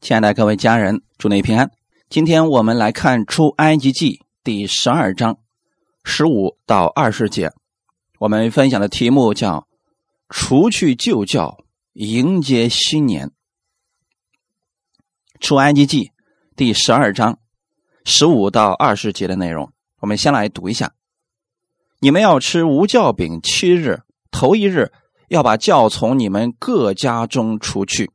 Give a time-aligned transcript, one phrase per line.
[0.00, 1.72] 亲爱的各位家人，祝你平安。
[2.08, 5.38] 今天我们来看出埃及记第十二章
[6.04, 7.52] 十五到二十节。
[8.20, 9.66] 我们分享的题目叫
[10.30, 11.58] “除去旧教，
[11.94, 13.32] 迎接新年”。
[15.40, 16.12] 出埃及记
[16.56, 17.40] 第十二章
[18.04, 20.92] 十五到二十节的内容，我们先来读一下：
[21.98, 24.92] 你们要吃无酵饼七日，头一日
[25.26, 28.12] 要把酵从你们各家中除去。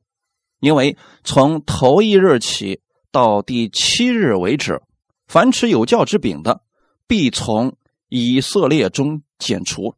[0.63, 0.95] 因为
[1.25, 2.79] 从头一日起
[3.11, 4.81] 到第七日为止，
[5.27, 6.61] 凡吃有教之饼的，
[7.05, 7.75] 必从
[8.07, 9.93] 以色列中剪除。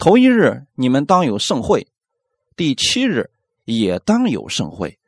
[0.00, 1.86] 头一日你们当有盛会，
[2.56, 3.30] 第七日
[3.64, 4.98] 也当有盛会。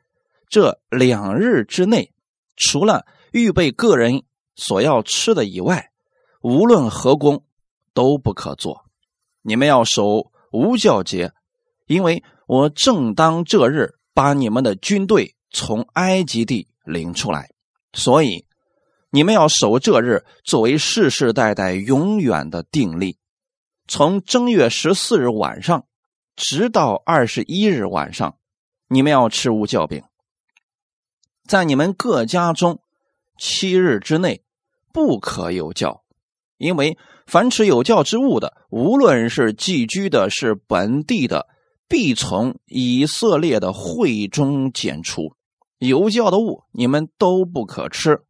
[0.47, 2.13] 这两日之内，
[2.55, 4.23] 除了预备个人
[4.55, 5.91] 所要吃的以外，
[6.41, 7.43] 无论何工
[7.93, 8.85] 都不可做。
[9.41, 11.33] 你们要守无教节，
[11.87, 13.95] 因为我正当这日。
[14.13, 17.49] 把你们的军队从埃及地领出来，
[17.93, 18.45] 所以
[19.09, 23.17] 你们要守这日作为世世代代永远的定例。
[23.87, 25.85] 从正月十四日晚上
[26.35, 28.37] 直到二十一日晚上，
[28.87, 30.03] 你们要吃无酵饼。
[31.45, 32.81] 在你们各家中
[33.37, 34.43] 七日之内
[34.93, 36.01] 不可有酵，
[36.57, 41.47] 因为凡吃有酵之物的，无论是寄居的，是本地的。
[41.87, 45.35] 必从以色列的会中剪除
[45.77, 48.23] 有教的物，你们都不可吃。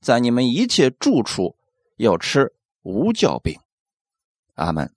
[0.00, 1.56] 在你们一切住处
[1.96, 3.58] 要吃无教饼。
[4.54, 4.92] 阿门。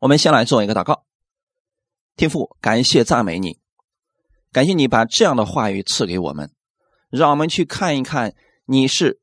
[0.00, 1.04] 我们先来做一个祷告，
[2.16, 3.58] 天父，感谢赞美你，
[4.52, 6.50] 感谢你把这样的话语赐给我们，
[7.08, 8.34] 让我们去看一看
[8.66, 9.20] 你是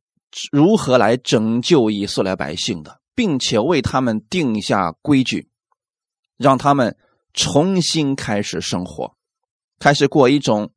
[0.52, 5.50] 如何来拯救以色列百姓的，并且为他们定下规矩。
[6.40, 6.96] 让他们
[7.34, 9.14] 重新开始生活，
[9.78, 10.72] 开始过一种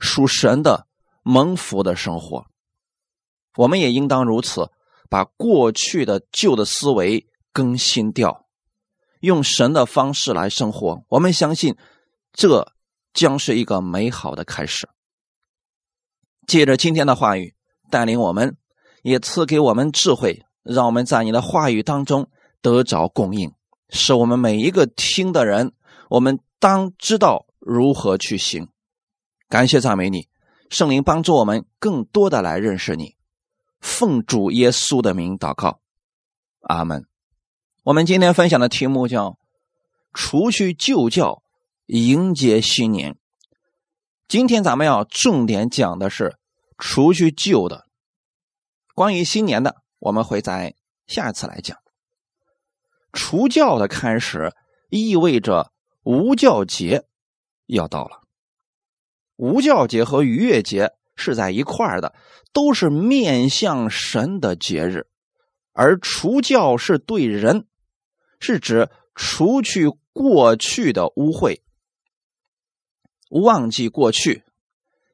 [0.00, 0.88] 属神的
[1.22, 2.46] 蒙福的生活。
[3.56, 4.72] 我们也应当如此，
[5.08, 8.46] 把过去的旧的思维更新掉，
[9.20, 11.04] 用神的方式来生活。
[11.08, 11.76] 我们相信，
[12.32, 12.74] 这
[13.12, 14.88] 将是一个美好的开始。
[16.48, 17.54] 借着今天的话语
[17.88, 18.56] 带领我们，
[19.02, 22.28] 也赐给我们智慧，让我们在你的话语当中
[22.60, 23.52] 得着供应。
[23.94, 25.72] 是我们每一个听的人，
[26.10, 28.68] 我们当知道如何去行。
[29.48, 30.28] 感谢赞美你，
[30.68, 33.14] 圣灵帮助我们更多的来认识你。
[33.80, 35.80] 奉主耶稣的名祷告，
[36.62, 37.06] 阿门。
[37.84, 39.38] 我们今天分享的题目叫
[40.12, 41.44] “除去旧教，
[41.86, 43.16] 迎接新年”。
[44.26, 46.36] 今天咱们要重点讲的是
[46.78, 47.86] 除去旧的。
[48.92, 50.74] 关于新年的，我们会在
[51.06, 51.78] 下一次来讲。
[53.14, 54.52] 除教的开始，
[54.90, 57.06] 意味着无教节
[57.66, 58.20] 要到了。
[59.36, 62.14] 无教节和逾越节是在一块儿的，
[62.52, 65.06] 都是面向神的节日。
[65.72, 67.66] 而除教是对人，
[68.40, 71.60] 是指除去过去的污秽，
[73.30, 74.44] 忘记过去，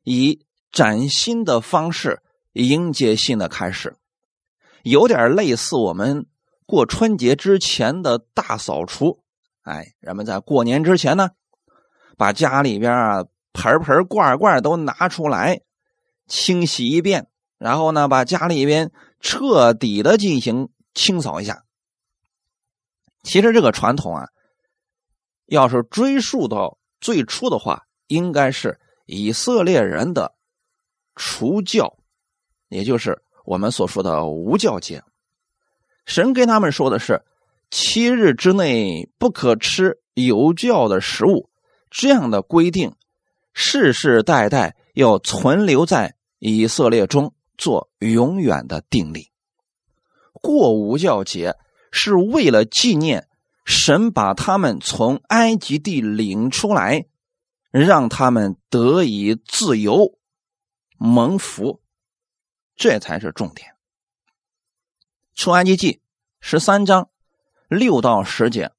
[0.03, 2.23] 以崭新的方式
[2.53, 3.97] 迎接新的开始，
[4.83, 6.27] 有点类似我们。
[6.71, 9.25] 过春节之前的大扫除，
[9.63, 11.31] 哎，人们在过年之前呢，
[12.17, 15.63] 把家里边啊盆盆罐罐都拿出来
[16.29, 17.27] 清洗一遍，
[17.59, 21.65] 然后呢，把家里边彻底的进行清扫一下。
[23.25, 24.29] 其实这个传统啊，
[25.47, 30.37] 要是追溯到最初的话，应该是以色列人的
[31.17, 31.99] 除教，
[32.69, 35.03] 也就是我们所说的无教节。
[36.11, 37.23] 神跟他们说的是：
[37.71, 41.49] 七日之内不可吃有教的食物，
[41.89, 42.97] 这样的规定
[43.53, 49.31] 世世代代要存留在以色列中，做永远的定例。
[50.33, 51.55] 过无教节
[51.93, 53.29] 是为了纪念
[53.65, 57.07] 神把他们从埃及地领出来，
[57.71, 60.19] 让他们得以自由
[60.99, 61.81] 蒙福，
[62.75, 63.77] 这才是重点。
[65.41, 66.03] 出埃及记
[66.43, 67.09] 十三章
[67.67, 68.73] 六到十节，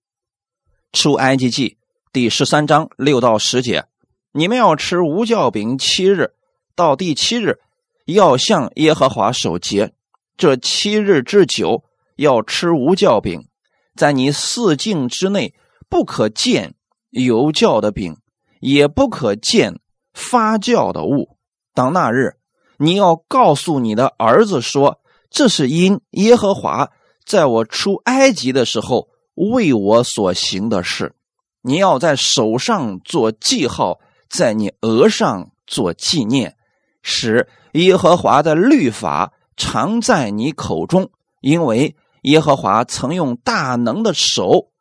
[0.92, 1.80] 出埃及记
[2.14, 3.88] 第十三章六到十节，
[4.32, 6.36] 你们要吃无酵饼七日，
[6.76, 7.58] 到第七日
[8.06, 9.96] 要向耶和华守节。
[10.38, 11.84] 这七日之久
[12.16, 13.48] 要吃无酵饼，
[13.96, 15.56] 在你四境之内
[15.90, 16.76] 不可见
[17.10, 18.18] 有酵的饼，
[18.60, 19.80] 也不可见
[20.14, 21.40] 发酵的物。
[21.74, 22.36] 当那日，
[22.78, 25.01] 你要告诉你的儿子说。
[25.32, 26.92] 这是因耶和华
[27.26, 31.16] 在我出埃及的时候为我所行的事。
[31.62, 34.00] 你要在手上做记号，
[34.30, 36.58] 在你额上做纪念，
[37.02, 44.72] 使耶和华的律法常在你口中，因为耶和华曾用大能的手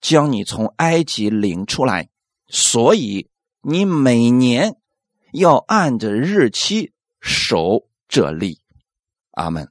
[0.00, 2.08] 将你从埃及领出来，
[2.46, 3.28] 所以
[3.62, 4.76] 你每年
[5.32, 8.60] 要按着日期守这例。
[9.32, 9.68] 阿门。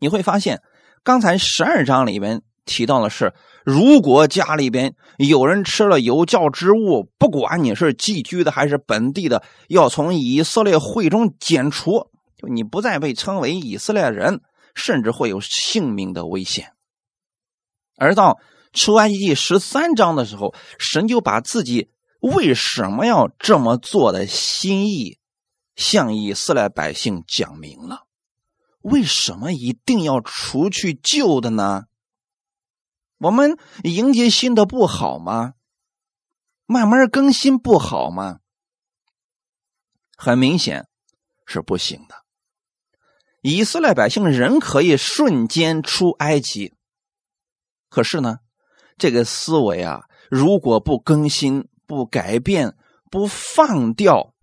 [0.00, 0.60] 你会发现，
[1.04, 3.32] 刚才十二章里面提到的是，
[3.64, 14.40] 如果家里边有人吃了有教之物，不管你是寄居的还是本地的，要从以色列会中剪除，就你不再被称为以色列人，
[14.74, 16.72] 甚至会有性命的危险。
[17.96, 18.38] 而到
[18.72, 25.18] 出埃及记十三章的时候，神就把自己为什么要这么做的心意
[25.76, 28.06] 向以色列百姓讲明了。
[28.80, 31.84] 为什么一定要除去旧的呢？
[33.18, 35.54] 我们迎接新的不好吗？
[36.64, 38.40] 慢慢更新不好吗？
[40.16, 40.88] 很明显
[41.44, 42.24] 是不行的。
[43.42, 46.74] 以色列百姓人可以瞬间出埃及，
[47.88, 48.38] 可是呢，
[48.96, 52.76] 这个思维啊，如果不更新、不改变、
[53.10, 54.34] 不放掉，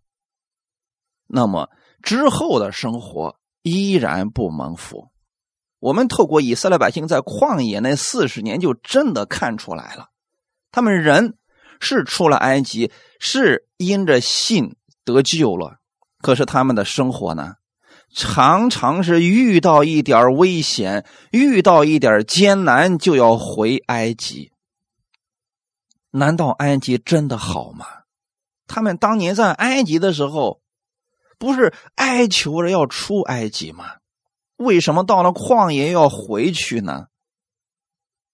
[1.27, 1.69] 那么
[2.01, 3.36] 之后的生活。
[3.67, 5.09] 依然不蒙福。
[5.79, 10.09] 我们透过以色列百姓在旷野那四十年，就真的看出来了，
[10.71, 11.37] 他们人
[11.79, 14.75] 是出了埃及，是因着信
[15.05, 15.77] 得救了，
[16.19, 17.53] 可是他们的生活呢，
[18.11, 24.51] 常常是遇到一点危险，遇到一点艰难，就要回埃及。
[26.09, 27.85] 难道埃及真的好吗？
[28.65, 30.61] 他们当年在埃及的时候。
[31.37, 33.85] 不是哀求着要出埃及吗？
[34.55, 37.05] 为什么到了旷野要回去呢？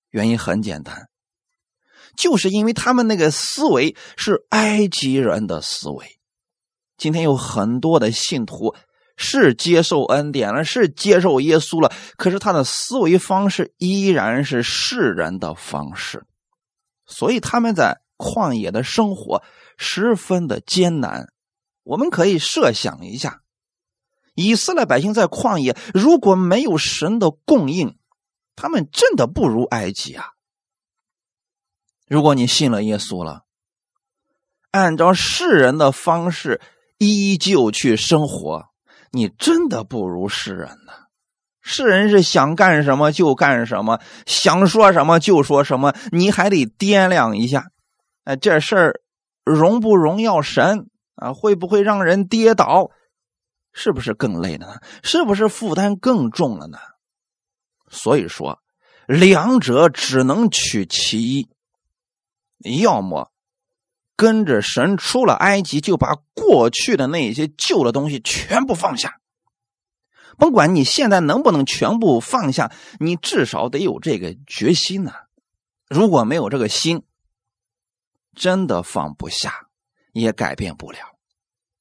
[0.10, 1.10] 原因很简单，
[2.16, 6.06] 就是因为他们那个思维是埃及人的思维。
[6.98, 8.74] 今天有很多的信徒
[9.18, 16.24] 是接受恩典了，是接受耶稣了，可是他的思维方式依然是世人的方式，
[17.06, 19.44] 所以他们在旷野的生活
[19.78, 21.33] 十分的艰难。
[21.84, 23.42] 我们可以设想一下，
[24.36, 27.98] 以色列百姓在旷野如果没有神的供应，
[28.56, 30.30] 他们真的不如埃及啊！
[32.08, 33.44] 如果你信了耶稣了，
[34.72, 36.62] 按照世人的方式
[36.98, 38.70] 依旧去生活，
[39.12, 40.94] 你真的不如世人呢。
[41.62, 47.66] 世人是想干什么就干什么，想说什么就说什么，你还得掂量一下，
[48.24, 49.02] 哎，这事儿
[49.44, 50.90] 荣不荣耀神？
[51.16, 52.92] 啊，会不会让人跌倒？
[53.72, 54.80] 是不是更累呢？
[55.04, 56.78] 是不是负担更重了呢？
[57.90, 58.60] 所以说，
[59.08, 61.50] 两者只能取其一。
[62.82, 63.32] 要么
[64.16, 69.20] 跟着神出了埃及，就把过去的那些旧的东西全部放下。
[70.38, 75.14] 甭管你现在能不能全部放下，你至少得有这个决心呢。
[75.90, 77.04] 如果没有这个心，
[78.36, 79.68] 真的放不下。
[80.14, 81.00] 也改变不了。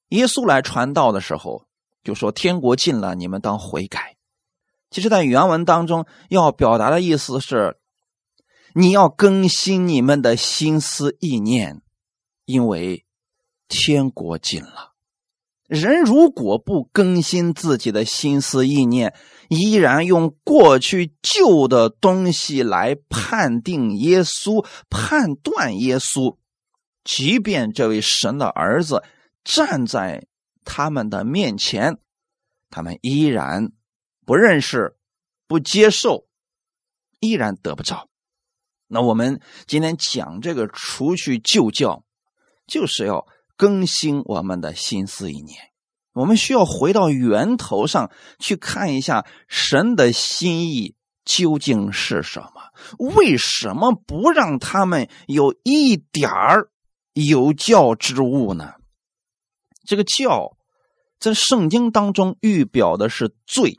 [0.09, 1.67] 耶稣来传道的时候
[2.03, 4.17] 就说：“天国近了，你们当悔改。”
[4.91, 7.79] 其实，在原文当中要表达的意思是：
[8.75, 11.81] 你要更新你们的心思意念，
[12.45, 13.07] 因为
[13.69, 14.93] 天国近了。
[15.67, 19.15] 人如果不更新自己的心思意念，
[19.49, 26.37] 依然用过去旧的东西来判定耶稣、判断耶稣。
[27.05, 29.03] 即便这位神的儿子
[29.45, 30.27] 站在
[30.65, 31.99] 他们的面前，
[32.71, 33.73] 他们依然
[34.25, 34.97] 不认识、
[35.47, 36.27] 不接受，
[37.21, 38.09] 依然得不着。
[38.87, 42.05] 那我们今天讲这个除去旧教，
[42.67, 45.59] 就是要更新我们的心思意念。
[46.13, 50.95] 我们需要回到源头上去看一下神的心意
[51.25, 53.09] 究竟是什么？
[53.17, 56.69] 为什么不让他们有一点儿？
[57.13, 58.75] 有教之物呢？
[59.85, 60.57] 这个教
[61.19, 63.79] 在圣经当中预表的是罪。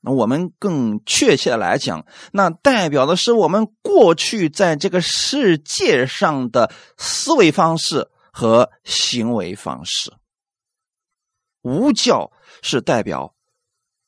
[0.00, 10.12] 那我们更确切的来讲，那代表的是我们过去在这个世界上的思维方式和行为方式。
[11.62, 12.30] 无教
[12.60, 13.34] 是代表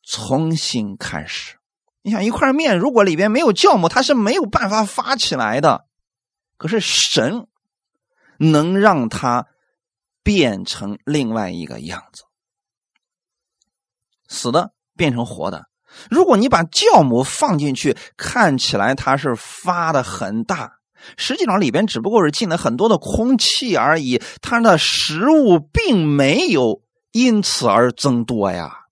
[0.02, 1.56] 重新开始。
[2.02, 5.86] 你想一块面，如果里边没有酵母，它是没有办法发起来的。
[6.58, 7.48] 可是神。
[8.38, 9.46] 能让它
[10.22, 12.24] 变成另外一个样子，
[14.28, 15.66] 死的变成活的。
[16.10, 20.78] 如果你把酵母放进去，看起来它是发的很大，
[21.16, 28.86] 实际上里边只不过是进了很多的空气而已，它的食物并没有因此而增多呀。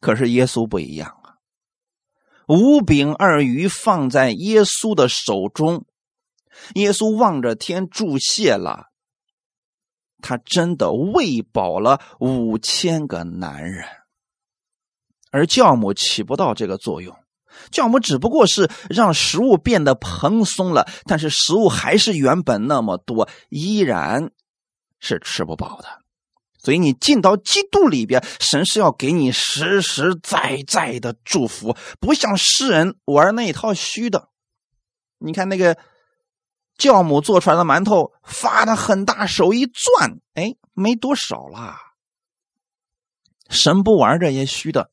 [0.00, 1.40] 可是耶稣不一样啊，
[2.46, 5.86] 五饼二鱼放在耶稣的手中，
[6.74, 8.86] 耶稣望着天祝谢了，
[10.22, 13.84] 他真的喂饱了五千个男人，
[15.30, 17.16] 而酵母起不到这个作用。
[17.70, 24.30] 酵母只不过是让食物变得蓬松了，但是食物还是原本那么多，依然
[24.98, 25.88] 是吃不饱的。
[26.58, 34.28] 所以你进到基督里边，神是要给你实实在在的祝福，不像世人玩那一套虚的。
[35.18, 35.78] 你看那个
[36.78, 41.78] 酵母做出来的馒头，发的很大，手一攥，哎，没多少啦。
[43.48, 44.90] 神不玩这些虚的，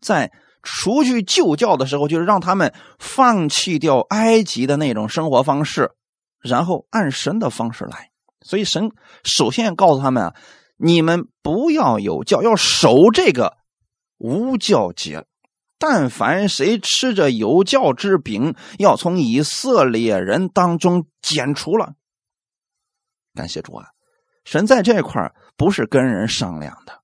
[0.00, 0.32] 在。
[0.60, 5.92] 除去旧教的时候，就是让他们放弃掉埃及的那种生活方式，
[6.40, 8.10] 然后按神的方式来。
[8.42, 8.90] 所以神
[9.22, 10.34] 首先告诉他们啊，
[10.76, 13.56] 你们不要有教，要守这个
[14.18, 15.24] 无教节。
[15.78, 21.94] 但凡谁吃着有教之饼，要从以色列人当中剪除了。
[23.34, 23.86] 感谢主啊，
[24.44, 27.00] 神在这块不是跟人商量的。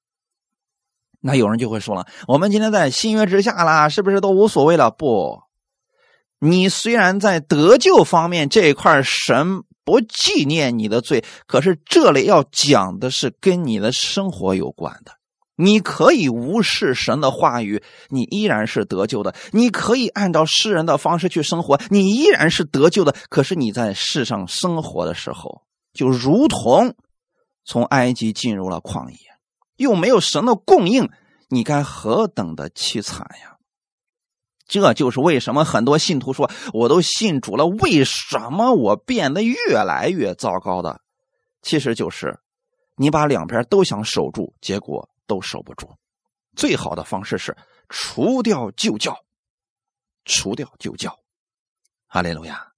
[1.21, 5.41] 那有人就会说了：“我们今天在新约之下啦，是不是都无所谓了？”不，
[6.39, 15.13] 你虽然在得救方面这一块神不纪念你的罪，可是这里要讲的是跟你的生活有关的。
[15.57, 23.15] 你可以无视神的话语，你依然是得救的；你可以按照世人的方式去生活，你依然是得救的。
[23.29, 26.95] 可是你在世上生活的时候，就如同
[27.65, 29.17] 从埃及进入了旷野。
[29.77, 31.11] 又没有神的供应，
[31.49, 33.57] 你该何等的凄惨呀！
[34.69, 41.01] 这就是为什么很多信徒说：“我都信主了，为什么我变得越来越糟糕的？”
[41.61, 42.39] 其实就是
[42.97, 45.89] 你把两边都想守住，结果都守不住。
[46.57, 47.57] 最好的方式是
[47.89, 49.25] 除掉旧教，
[50.25, 51.19] 除掉旧教。
[52.07, 52.73] 哈利路亚！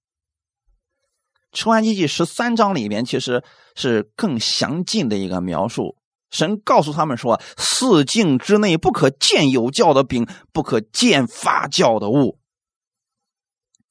[1.51, 3.43] 出埃及记十三章里面其实
[3.75, 5.97] 是更详尽的一个描述。
[6.29, 12.39] 神告诉他们说：“四境之内不可见有教的饼，不可见发酵的物。”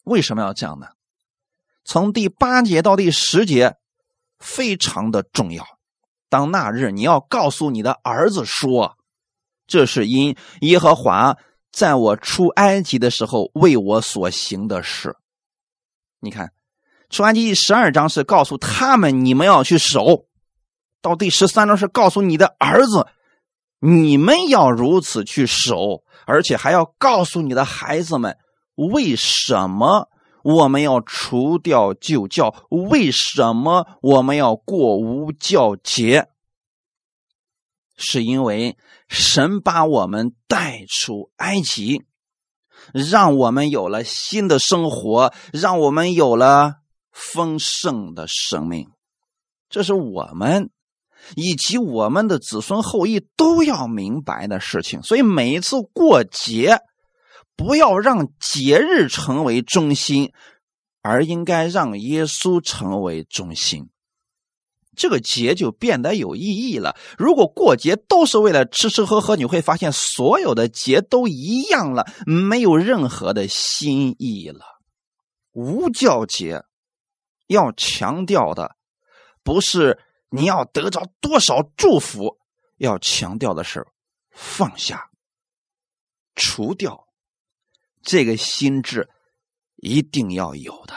[0.04, 0.88] 为什么要这样呢？
[1.84, 3.76] 从第八节到第十节，
[4.38, 5.75] 非常的重要。
[6.28, 8.96] 当那日你要告诉你的儿子说
[9.66, 11.36] ：“这是因耶和华
[11.70, 15.16] 在我出埃及的时候为我所行的事。”
[16.20, 16.52] 你看，
[17.10, 20.26] 出埃及第十二章是告诉他们：“你们要去守。”
[21.02, 23.06] 到第十三章是告诉你的儿子，
[23.78, 28.36] 你们要如此去守，而且还要告诉你的孩子们，
[28.74, 30.08] 为什么
[30.46, 32.54] 我们要除掉旧教？
[32.70, 36.28] 为什么我们要过无教节？
[37.96, 38.76] 是因为
[39.08, 42.04] 神把我们带出埃及，
[42.92, 46.76] 让我们有了新的生活，让我们有了
[47.10, 48.90] 丰盛的生命。
[49.68, 50.70] 这是我们。
[51.34, 56.78] 以及我们的子孙后裔都要明白的事情，所以每一次过节，
[57.56, 60.32] 不要让节日成为中心，
[61.02, 63.88] 而应该让耶稣成为中心，
[64.94, 66.96] 这个节就变得有意义了。
[67.18, 74.64] 如果过节都是为了吃吃喝喝，你会发现所有的节都一样了，没有任何的新意了。
[75.52, 76.62] 无教节
[77.46, 78.76] 要强调的
[79.42, 79.98] 不是。
[80.28, 82.36] 你要得着多少祝福？
[82.78, 83.86] 要强调的是
[84.32, 85.08] 放下、
[86.34, 87.05] 除掉
[88.06, 89.08] 这个心智，
[89.74, 90.94] 一定要有的。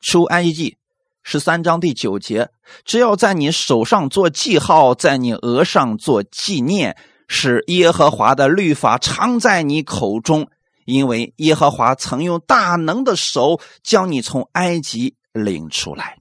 [0.00, 0.78] 出埃及记
[1.24, 2.50] 十三章第九节：
[2.84, 6.96] 只要在你手上做记号，在你额上做纪念，
[7.26, 10.48] 使耶和华的律法常在你口中，
[10.84, 16.18] 因为耶和华曾用大能的手将你从埃及领出来。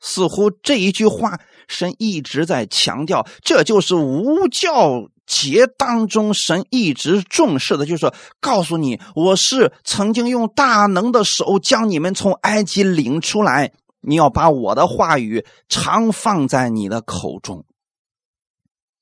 [0.00, 17.66] 似乎这一句话，神一直在强调，这就是无教节当中神一直重视的，就是告诉你，我是曾经用大能的手将你们从埃及领出来，你要把我的话语常放在你的口中。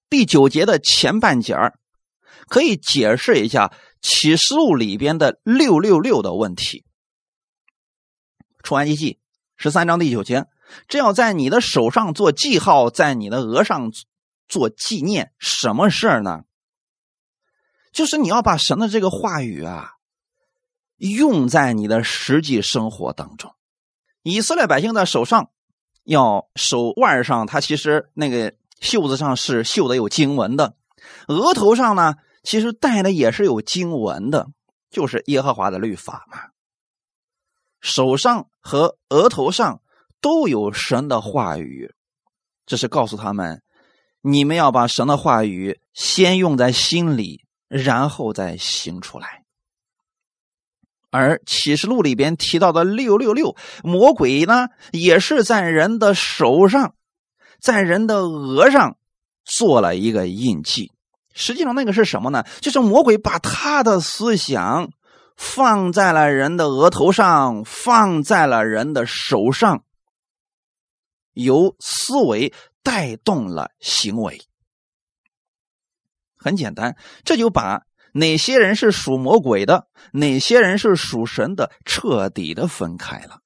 [0.08, 1.74] 第九节的前半节儿，
[2.48, 6.84] 可以解释一下启示录里边的六六六的问题。
[8.62, 9.18] 出埃及记
[9.58, 10.46] 十三章第九节。
[10.88, 13.92] 这要在你的手上做记号，在你的额上
[14.48, 16.44] 做纪念，什么事儿呢？
[17.92, 19.92] 就是你要把神的这个话语啊，
[20.96, 23.54] 用在你的实际生活当中。
[24.22, 25.50] 以色列百姓的手上
[26.02, 30.74] 要手腕上，它其实那个袖子上是绣的有经文的；
[31.28, 34.48] 额头上呢，其实戴的也是有经文的，
[34.90, 36.38] 就是耶和华的律法嘛。
[37.80, 39.82] 手上和额头上
[40.24, 41.92] 都有神的话语，
[42.64, 43.60] 这是告诉他们：
[44.22, 49.42] 你们要把神的话语先用在心里，然后再行出来。
[51.10, 56.94] 而启示录里边提到的六六六魔鬼呢，也是在人的手上，
[57.60, 58.96] 在人的额上
[59.44, 60.90] 做了一个印记。
[61.34, 62.44] 实际上，那个是什么呢？
[62.62, 64.88] 就是魔鬼把他的思想
[65.36, 69.84] 放在了人的额头上，放在了人的手上，
[71.34, 74.40] 由思维带动了行为。
[76.36, 77.82] 很简单，这就把。
[78.16, 79.88] 哪些人是属魔鬼的？
[80.12, 81.72] 哪些人是属神的？
[81.84, 83.40] 彻底的分开了。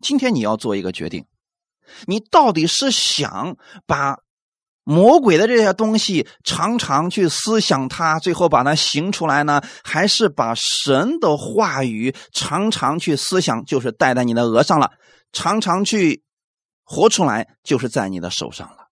[0.00, 1.26] 今天你要做一个决定，
[2.06, 4.18] 你到底是想把
[4.84, 9.60] 魔鬼的这些东西常常去思想它，最后把它行出来呢？
[9.82, 14.92] 还是把神的话语常常去思想，就是戴在你的额上了，
[15.32, 16.22] 常常去
[16.92, 18.88] 活出来，就是在你的手上了。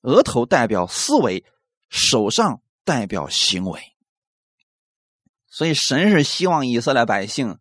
[0.00, 1.44] 额头代表思维，
[1.88, 3.80] 手上代表行为。
[5.48, 7.58] 所以，神是希望以色列百姓，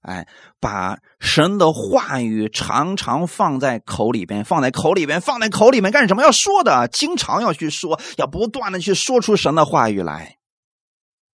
[0.00, 0.26] 哎，
[0.58, 6.22] 把神的话语常常放在口里边，放在口里边，放在口里面干什么？
[6.24, 10.36] 要说的，经常要去说，要不断的去说出神的话语来。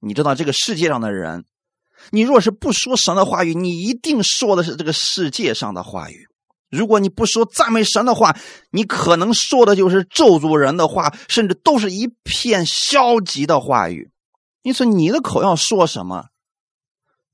[0.00, 1.44] 你知道，这个世界上的人，
[2.10, 6.29] 你若是不说神的话语，你一定说的是这个世界上的话语。
[6.70, 8.36] 如果你不说赞美神的话，
[8.70, 14.10] 你可能说的就是咒诅人的话，甚至都是一片消极的话语。
[14.62, 16.26] 因此，你的口要说什么，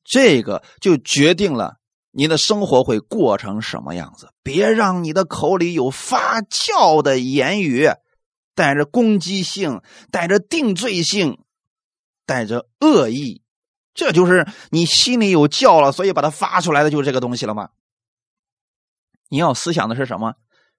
[0.05, 1.75] 这个就决定了
[2.13, 4.31] 你的生活会过成什么样子。
[4.43, 7.91] 别让你的口里有发酵的言语，
[8.55, 11.39] 带着攻击性，带着定罪性，
[12.25, 13.43] 带着恶意。
[13.93, 17.69] 这就是你心里有教了，所以把它发出来的就是这个东西了吗？
[19.29, 20.35] 你要思想的是什么？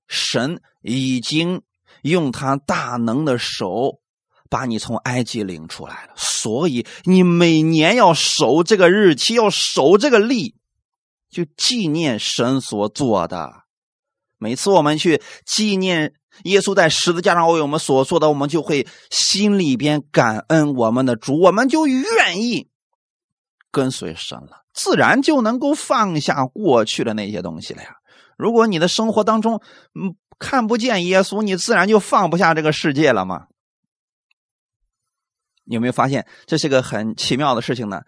[0.08, 1.62] 神已经
[2.02, 4.00] 用他大能的手。
[4.50, 10.56] 把你从埃及领出来了，所以你每年要守这个日期，要守这个历，
[11.30, 13.64] 就纪念神所做的。
[14.38, 16.14] 每次我们去纪念
[16.46, 22.70] 耶稣在十字架上为我们所做的，我们就会心里边感恩我们的主，我们就愿意
[23.70, 27.97] 跟随神了，自然就能够放下过去的那些东西了呀。
[28.38, 29.62] 如果你的生活当中
[30.00, 33.48] 嗯看不见耶稣，你自然就放不下这个世界了嘛。
[35.66, 38.04] 有没有发现这是个很奇妙的事情呢？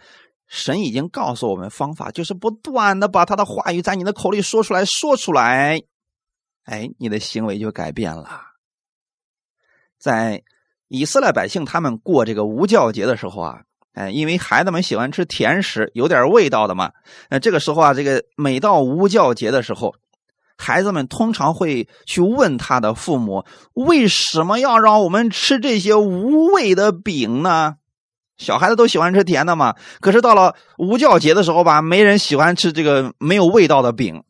[0.47, 5.81] 神已经告诉我们方法，就是不断的把他的话语在你的口里说出来，说出来，
[6.63, 8.41] 哎，你的行为就改变了。
[9.97, 10.41] 在
[10.87, 13.61] 以色列百姓他们过这个无教节的时候啊，
[13.93, 16.91] 哎，因为孩子们喜欢吃甜食，有点味道的嘛，
[17.29, 19.95] 那这个时候啊，这个每到无教节的时候。
[20.61, 27.75] 孩子们通常会去问他的父母：“为什么要让我们吃这些无味的饼呢？”
[28.37, 29.75] 小孩子都喜欢吃甜的嘛。
[30.01, 34.23] 可是到了无教节的时候吧，没人喜欢吃这个没有味道的饼，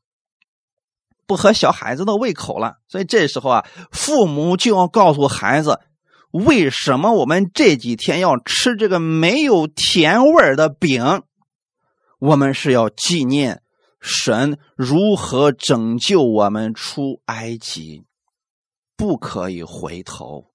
[1.26, 2.76] 不合小孩子的胃口了。
[2.88, 5.80] 所以这时候啊，父母就要告诉孩子
[6.30, 11.24] ：“为什么我们这几天要吃这个没有甜味的饼？
[12.20, 13.64] 我们是要纪念。”
[14.00, 18.06] 神如何拯救我们出埃及？
[18.96, 20.54] 不可以回头。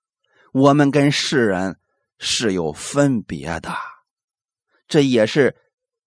[0.52, 1.78] 我们跟世人
[2.18, 3.74] 是有分别的，
[4.86, 5.56] 这也是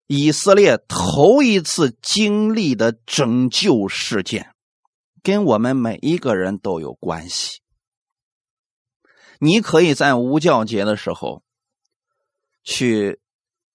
[0.06, 4.54] 以色列头一次经历的拯救事件，
[5.22, 7.62] 跟我们每一个人都有关系。
[9.40, 11.44] 你可以在无教节的时候
[12.64, 13.20] 去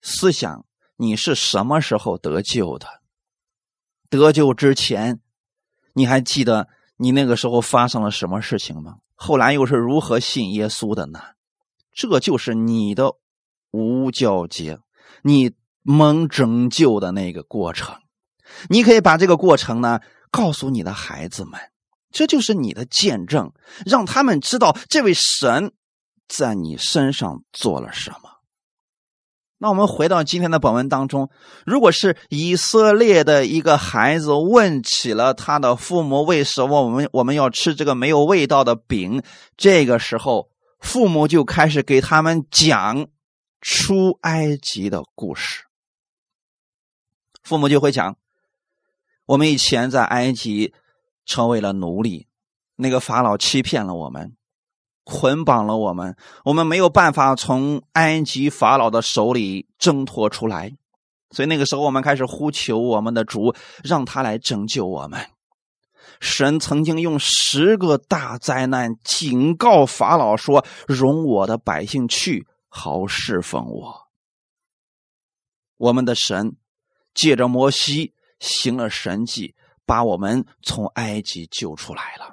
[0.01, 0.64] 思想，
[0.96, 3.02] 你是什么时候得救的？
[4.12, 5.20] 得救之前，
[5.94, 8.96] 你还记得你那个时候发生了什么事情吗？
[9.14, 11.18] 后来又是如何信耶稣的呢？
[11.94, 13.14] 这就是你的
[13.70, 14.79] 无教节，
[15.22, 17.96] 你蒙拯救的那个过程。
[18.68, 21.59] 你可以把这个过程呢告诉你的孩子们，
[22.11, 23.51] 这就是你的见证，
[23.87, 25.72] 让他们知道这位神
[26.29, 28.32] 在你身上做了什么。
[29.62, 31.31] 那我们回到今天的本文当中，
[31.64, 39.22] 如果是以色列的一个孩子问起了他的父母，为什么我们我们要吃这个没有味道的饼？
[39.57, 43.07] 这个时候，父母就开始给他们讲
[43.61, 45.62] 出埃及的故事。
[47.44, 48.16] 父母就会讲：
[49.27, 50.75] 我们以前在埃及
[51.25, 52.27] 成为了奴隶，
[52.75, 54.35] 那个法老欺骗了我们，
[55.05, 60.73] 捆绑了我们，我们没有办法从埃及法老的手里挣脱出来。
[61.31, 65.27] 所以那个时候，我们开始呼求我们的主，让他来拯救我们。
[66.21, 74.09] 神曾经用十个大灾难警告法老说：“容我的百姓去，好侍奉我。”
[75.79, 76.57] 我们的神
[77.12, 82.32] 借着摩西行了神迹，把我们从埃及救出来了。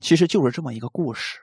[0.00, 1.38] 其实就是这么一个故事。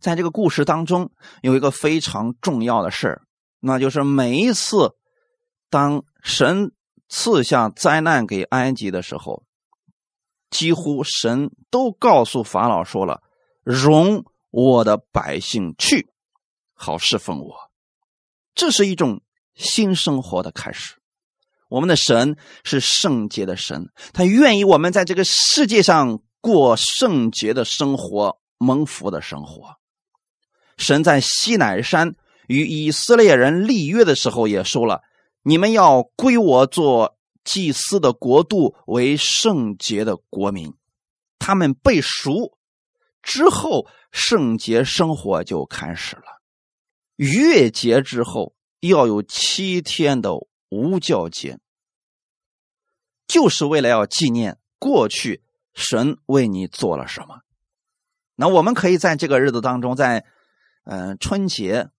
[0.00, 1.10] 在这个故事当中，
[1.42, 3.22] 有一个非常重要的事。
[3.60, 4.94] 那就是每一次，
[5.70, 6.72] 当神
[7.08, 9.44] 赐下灾难给埃及的时候，
[10.50, 13.22] 几乎神都告诉法老说了
[13.64, 16.08] ：“容我的百姓去，
[16.74, 17.54] 好侍奉我。”
[18.54, 19.22] 这是一种
[19.54, 20.96] 新生活的开始。
[21.68, 29.74] 我们的神是圣洁的神，他愿意我们在这个世界上过圣洁的生活、蒙福的生活。
[30.76, 32.14] 神在西乃山。
[32.48, 35.02] 与以色列人立约的时候，也说了
[35.42, 40.72] ：“你们要归我做祭司的国度，为圣洁的国民。”
[41.40, 42.56] 他们被赎
[43.20, 46.40] 之后，圣洁生活就开始了。
[47.16, 50.34] 月节之后，要有七天的
[50.68, 51.58] 无教节，
[53.26, 55.42] 就是为了要纪念过去
[55.76, 57.42] 神为你做了什么。
[58.34, 60.24] 那我们可以在这个日子当中，在
[60.82, 61.90] 嗯春节。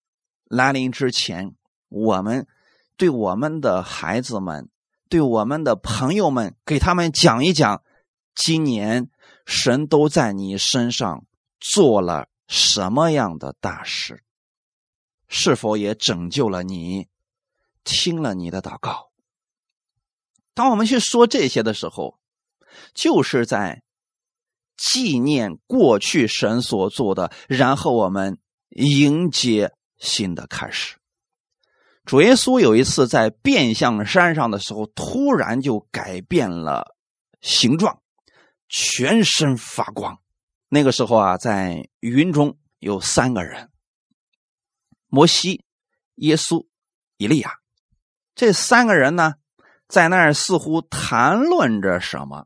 [0.49, 1.57] 来临之前，
[1.89, 2.47] 我们
[2.95, 4.69] 对我们的孩子们、
[5.09, 7.83] 对我们的朋友们，给他们讲一讲，
[8.33, 9.09] 今年
[9.45, 11.25] 神都在你身上
[11.59, 14.23] 做了什么样的大事，
[15.27, 17.09] 是否也拯救了你，
[17.83, 19.09] 听了你的祷告。
[20.53, 22.17] 当我们去说这些的时候，
[22.93, 23.81] 就是在
[24.75, 28.37] 纪念过去神所做的，然后我们
[28.69, 29.73] 迎接。
[29.99, 30.95] 新的开始。
[32.05, 36.95] 主耶稣有一次在变相山上的时候，突然就改变了
[37.41, 37.99] 形状，
[38.69, 40.19] 全身发光。
[40.69, 43.71] 那个时候啊，在云中有三个人：
[45.07, 45.65] 摩西、
[46.17, 46.67] 耶稣、
[47.17, 47.55] 以利亚。
[48.35, 49.33] 这三个人呢，
[49.87, 52.45] 在那儿似乎谈论着什么。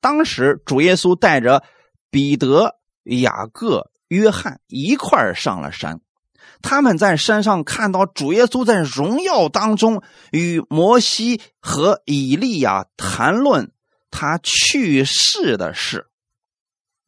[0.00, 1.64] 当时主耶稣带着
[2.10, 6.00] 彼得、雅各、约翰一块上了山。
[6.60, 13.72] 他们在山上看到主耶稣在荣耀当中与摩西和以利亚谈论
[14.10, 16.08] 他去世的事。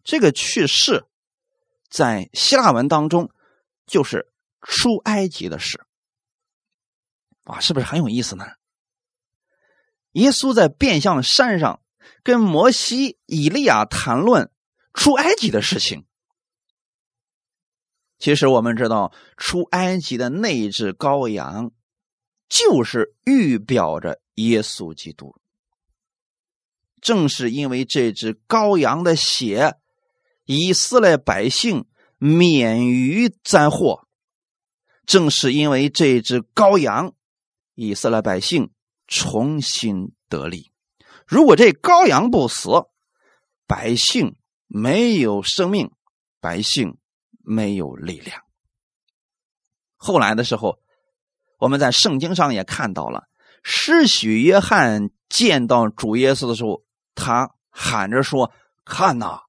[0.05, 1.05] 这个去世
[1.89, 3.31] 在希腊文当中
[3.87, 5.85] 就是出埃及的事。
[7.45, 8.45] 哇，是不是很有意思呢？
[10.13, 11.81] 耶稣在变相山上
[12.23, 14.51] 跟摩西、以利亚谈论
[14.95, 16.05] 出埃及的事情。
[18.19, 21.71] 其实我们知道，出埃及的那只羔羊，
[22.49, 25.35] 就是预表着耶稣基督。
[27.01, 29.77] 正是因为这只羔羊的血，
[30.45, 31.87] 以色列百姓
[32.19, 34.07] 免于灾祸；
[35.07, 37.15] 正是因为这只羔羊，
[37.75, 38.71] 以色列百姓
[39.07, 40.70] 重新得力。
[41.31, 42.69] 如果这羔羊不死，
[43.67, 45.91] 百姓没有生命，
[46.41, 46.99] 百姓。
[47.43, 48.43] 没有力量。
[49.97, 50.79] 后来的时候，
[51.59, 53.25] 我们在圣经上也看到了，
[53.65, 56.85] 施许约翰见到主耶稣的时候，
[57.17, 58.53] 他喊着说
[58.85, 59.41] ：“看呐，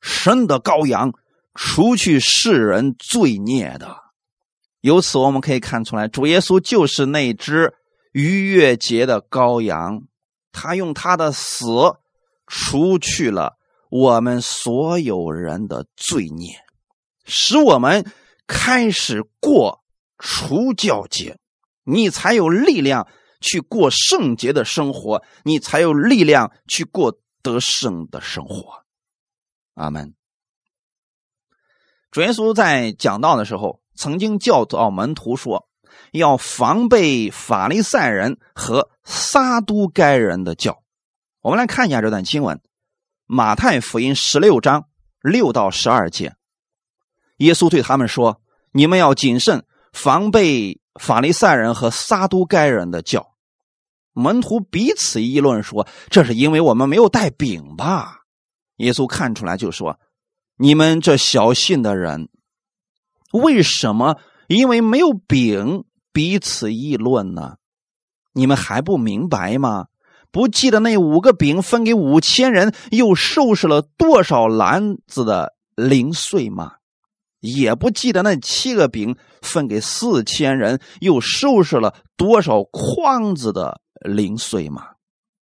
[0.00, 1.12] 神的羔羊，
[1.54, 3.98] 除去世人罪孽的。”
[4.80, 7.74] 由此我们可以看出来，主耶稣就是那只
[8.12, 10.04] 逾越节的羔羊，
[10.52, 11.66] 他用他的死
[12.46, 13.56] 除去了
[13.90, 16.64] 我们所有人的罪孽。
[17.24, 18.12] 使我们
[18.46, 19.84] 开始过
[20.18, 21.38] 除教节，
[21.84, 23.06] 你才有力量
[23.40, 28.84] 去过圣洁的生活，你才有力量去过得胜的生活。
[29.74, 30.14] 阿门。
[32.10, 35.69] 主耶稣在讲道的时候，曾经教导门徒说，
[36.12, 40.82] 要防备法利赛人和撒都该人的教。
[41.42, 42.56] 我们来看一下这段经文，
[43.26, 44.86] 《马太福音》十六章
[45.20, 46.34] 六到十二节。
[47.36, 48.42] 耶稣对他们说
[48.72, 53.34] ：“你们要谨慎，防备法利赛人和撒都该人的教。”
[54.12, 58.18] 门徒彼此议论说：“这是因为我们没有带饼吧？”
[58.76, 59.98] 耶稣看出来就说
[60.58, 62.28] ：“你们这小信的人，
[63.32, 64.18] 为什么
[64.48, 67.56] 因为没有饼彼此议论呢？
[68.32, 69.86] 你们还不明白吗？
[70.32, 76.74] 不记得那五个饼分给五千人，又收拾了多少篮子的零碎吗？
[77.40, 84.88] 也不记得那七个饼分给四千人，又收拾了多少筐子的零碎吗？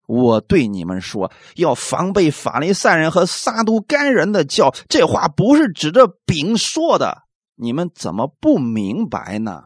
[0.06, 4.74] 我对你们说，要防备法利赛人和撒都干人的教。
[4.88, 7.24] 这话不是指着饼说的，
[7.56, 9.64] 你们怎么不明白呢？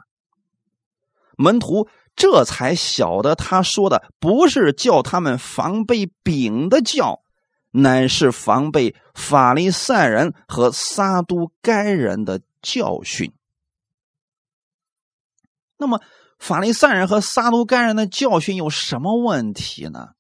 [1.43, 7.23] 门徒这才晓得，他说的不是叫他们防备饼的教。
[7.75, 13.33] 乃是防备法利赛人和撒都该人的教训。
[15.79, 16.03] 那么，
[16.39, 20.11] 法利赛人和撒都该人的教训有什么问题呢？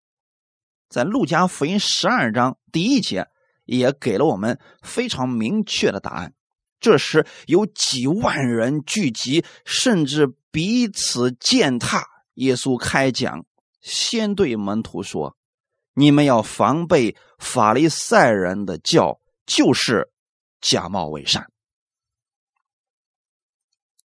[0.88, 3.28] 在路加福音十二章第一节
[3.66, 6.32] 也给了我们非常明确的答案。
[6.80, 12.06] 这时有几万人聚集，甚至彼此践踏。
[12.34, 13.44] 耶稣开讲，
[13.80, 15.36] 先对门徒说。
[15.94, 20.10] 你们要防备法利赛人的教，就是
[20.60, 21.46] 假冒伪善。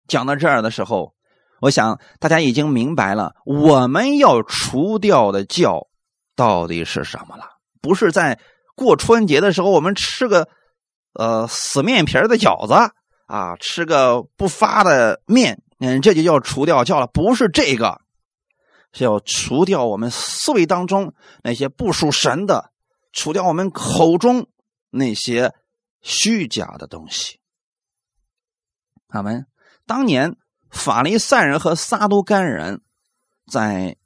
[0.08, 1.14] 讲到这儿的时候，
[1.60, 5.86] 我想大家已经明白了，我们要除掉的教
[6.34, 7.44] 到底是什么了？
[7.80, 8.40] 不是在
[8.74, 10.48] 过春节的时候，我们吃个
[11.12, 12.74] 呃死面皮的饺子
[13.26, 17.06] 啊，吃个不发的面，嗯，这就叫除掉教了？
[17.06, 18.00] 不是这个。
[18.92, 21.12] 是要除掉我们思维当中
[21.42, 22.72] 那些不属神的，
[23.12, 24.48] 除掉我们口中
[24.88, 25.54] 那些
[26.00, 27.38] 虚假的东西。
[29.08, 29.46] 他们
[29.84, 30.36] 当年
[30.70, 32.80] 法利赛人和撒都干人
[33.50, 33.96] 在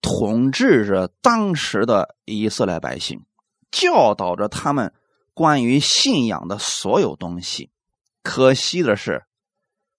[0.00, 3.26] 统治着当时的以色列百姓，
[3.70, 4.94] 教导着他们
[5.34, 7.70] 关于信仰的所有东西。
[8.22, 9.24] 可惜的是，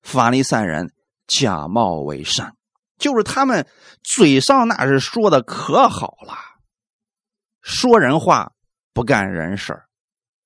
[0.01, 0.91] 法利赛人
[1.29, 2.57] 假冒伪善。
[2.97, 3.65] 就是他们
[4.03, 6.33] 嘴上那是说的可好了，
[7.61, 8.51] 说人话
[8.93, 9.83] 不干人事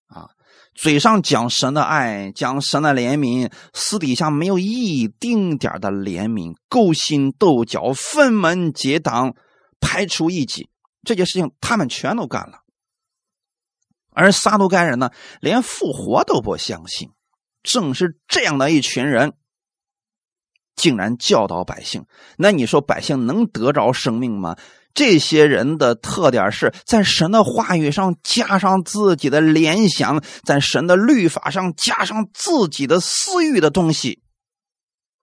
[0.05, 0.29] 啊，
[0.75, 9.33] 嘴上讲神的爱，讲神的怜悯，私底下没有一丁点的怜悯，勾心斗角，分门结党，
[9.79, 10.69] 排除异己，
[11.01, 12.59] 这些事情他们全都干了。
[14.11, 15.09] 而撒都该人呢，
[15.41, 17.09] 连复活都不相信。
[17.63, 19.33] 正是这样的一群人。
[20.75, 22.05] 竟然教导百姓，
[22.37, 24.55] 那你说百姓能得着生命吗？
[24.93, 34.21] 这些人的特点是在神的话语上加上自己的联想，在神的律法上加上自己的私欲的东西，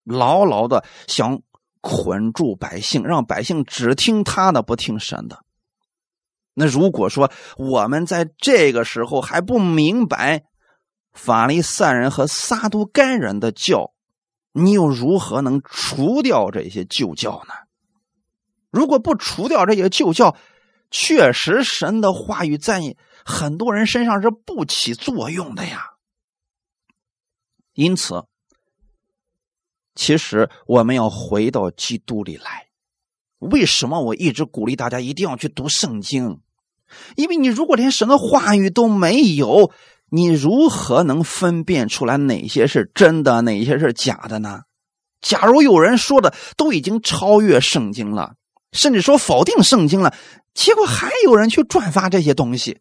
[0.04, 1.42] 牢牢的想
[1.80, 5.38] 捆住百姓，让百姓只听他的，不听神的。
[6.54, 10.42] 那如果说我们在这个时候还不明白
[11.12, 13.92] 法利赛人和撒都该人的教，
[14.52, 17.54] 你又如何能除掉这些旧教呢？
[18.70, 20.36] 如果不除掉这些旧教，
[20.90, 25.90] 确实神的话语在很多人身上是不起作用的呀。
[27.74, 28.24] 因此，
[29.94, 32.68] 其实我们要回到基督里来。
[33.38, 36.40] 为什么我一直鼓励大家一定要去读圣经？
[37.16, 39.72] 因为你如果连神的话语都没有。
[40.10, 44.62] 你如何能分辨出来哪些是真的，哪些是假的呢？
[45.20, 48.34] 假如有人说的都已经超越圣经了，
[48.72, 50.14] 甚至说否定圣经了，
[50.52, 52.80] 结果还有人去转发这些东西，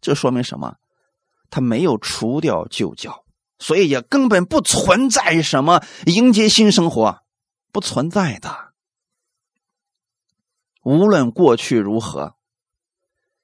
[0.00, 0.76] 这说明什么？
[1.48, 3.24] 他没有除掉旧教，
[3.58, 7.20] 所以也根本不存在什么迎接新生活，
[7.70, 8.72] 不存在的。
[10.82, 12.34] 无论过去如何。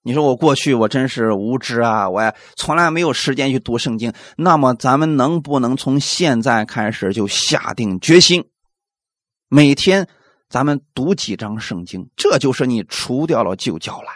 [0.09, 2.09] 你说我过去我真是无知啊！
[2.09, 4.11] 我也从来没有时间去读圣经。
[4.39, 8.49] 那么咱们能不能从现在开始就下定决心，
[9.49, 10.09] 每天
[10.49, 12.09] 咱们读几章圣经？
[12.17, 14.09] 这就是你除掉了旧教了。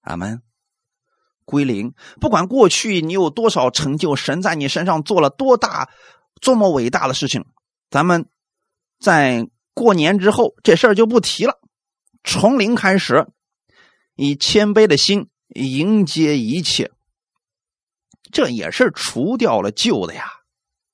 [0.00, 0.42] 阿门。
[1.44, 1.94] 归零。
[2.20, 5.88] 不管过去你有多少成就，神在你身上做了多大、
[6.40, 7.44] 多么伟大的事情，
[7.88, 8.26] 咱们
[8.98, 11.54] 在过年之后这事儿就不提了，
[12.24, 13.28] 从零开始。
[14.18, 16.90] 以谦卑的心迎接一切，
[18.32, 20.24] 这也是除掉了旧的呀。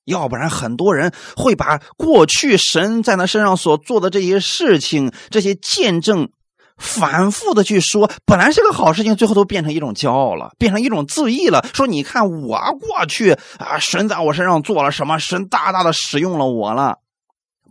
[0.03, 6.29] 要不然，很多人会把过去神在他身上所做的这些事情、这些见证，
[6.77, 8.11] 反复的去说。
[8.25, 11.67] 本来是个好事情，最后都变成一种骄傲了，变成一种自义了。
[11.73, 15.17] 说：“你看我过去啊，神在我身上做了什么？
[15.17, 16.99] 神大大的使用了我了。”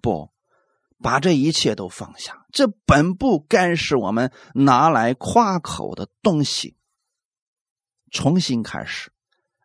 [0.03, 0.29] 不。
[1.03, 6.77] 把这一切都放下，这本不该是我们拿来夸口的东西。
[8.12, 9.11] 重新开始，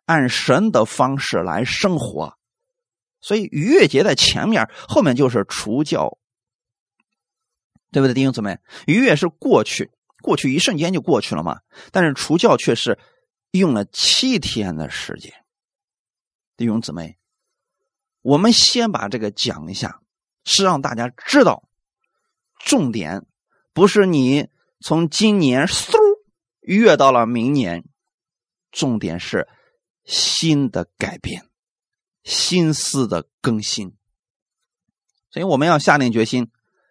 [0.06, 2.36] 按神的方式来生活。
[3.20, 6.18] 所以逾越节在前面，后面就是除教。
[7.92, 8.58] 对不对，弟兄姊妹？
[8.88, 11.60] 逾越是过去，过去一瞬间就过去了嘛。
[11.92, 12.98] 但是除教却是
[13.52, 15.32] 用了七天的时间。
[16.56, 17.18] 弟兄姊妹，
[18.22, 20.00] 我们先把这个讲一下，
[20.44, 21.68] 是让大家知道，
[22.64, 23.26] 重点
[23.72, 24.48] 不是你
[24.80, 25.96] 从今年嗖
[26.60, 27.84] 越到了明年，
[28.70, 29.48] 重点是
[30.04, 31.44] 新的改变，
[32.22, 33.94] 心思的更新。
[35.30, 36.48] 所以我们要下定决心。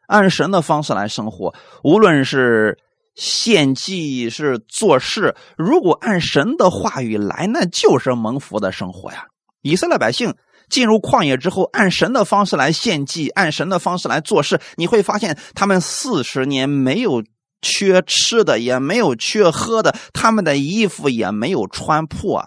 [0.08, 1.54] 按神的方式来生活，
[1.84, 2.80] 无论是
[3.14, 9.28] 献祭是做事，如果按神的话语来，那就是蒙福的生活呀。
[9.62, 10.36] 以色列百姓
[10.70, 17.24] 进入旷野之后，按神的方式来献祭，按神的方式来做事，你会发现他们四十年没有
[17.62, 22.46] 缺吃的，也没有缺喝的，他们的衣服也没有穿破，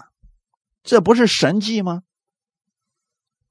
[0.82, 2.02] 这不是神迹吗？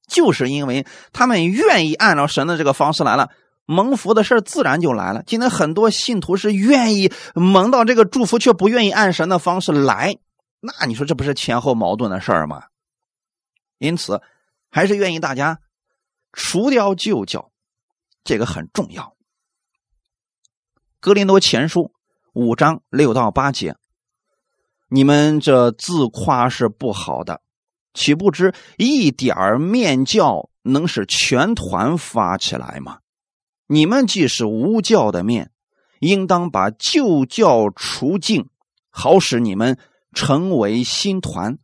[0.07, 3.29] 就是因为他们愿意按照神的这个方式来了。
[3.67, 5.23] 蒙福的事自然就来了。
[5.25, 10.17] 今天很多信徒是愿意蒙到这个祝福，却不愿意按神的方式来，
[10.59, 12.63] 那你说这不是前后矛盾的事儿吗？
[13.77, 14.21] 因此，
[14.71, 15.59] 还是愿意大家
[16.31, 17.51] 除掉旧教，
[18.23, 19.15] 这个很重要。
[21.01, 21.91] 格林多前书
[22.33, 23.75] 五章六到八节，
[24.87, 27.41] 你们这自夸是不好的，
[27.93, 32.99] 岂不知一点面教能使全团发起来吗？
[33.67, 35.51] 你们既是无教的面，
[35.99, 38.47] 应当把旧教除尽，
[38.89, 39.77] 好使你们
[40.13, 41.57] 成为新团。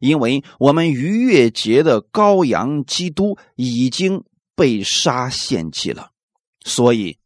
[0.00, 4.24] 因为我们逾越节的羔羊基督已经
[4.56, 6.10] 被杀献祭了，
[6.64, 7.18] 所以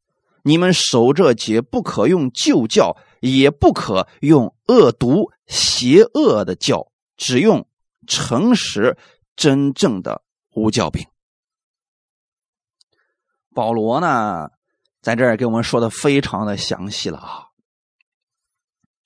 [0.43, 7.67] 你们守这节不可用旧教，也不可用恶毒邪恶的教，只用
[8.07, 8.99] 诚实
[9.37, 10.23] 真正的
[10.55, 11.07] 无教饼。
[13.55, 14.51] 保罗呢，
[15.01, 17.49] 在这儿给我们说的非常的详细了啊。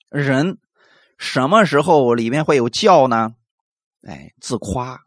[0.09, 0.57] 人
[1.19, 3.35] 什么时候里面会有教呢？
[4.07, 4.99] 哎，自夸。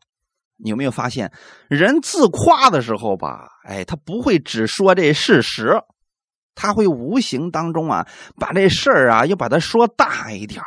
[0.64, 1.32] 你有没有发现，
[1.68, 5.72] 人自夸的时候吧，哎，他不会只说这事实，
[6.54, 10.62] 他会无形当中啊，把这事儿啊，又把它说大一点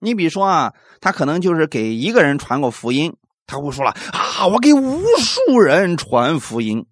[0.00, 3.14] 你比如说啊，他可能就是给一个人传过福音，
[3.46, 6.84] 他会说了啊，我给无数人传福音。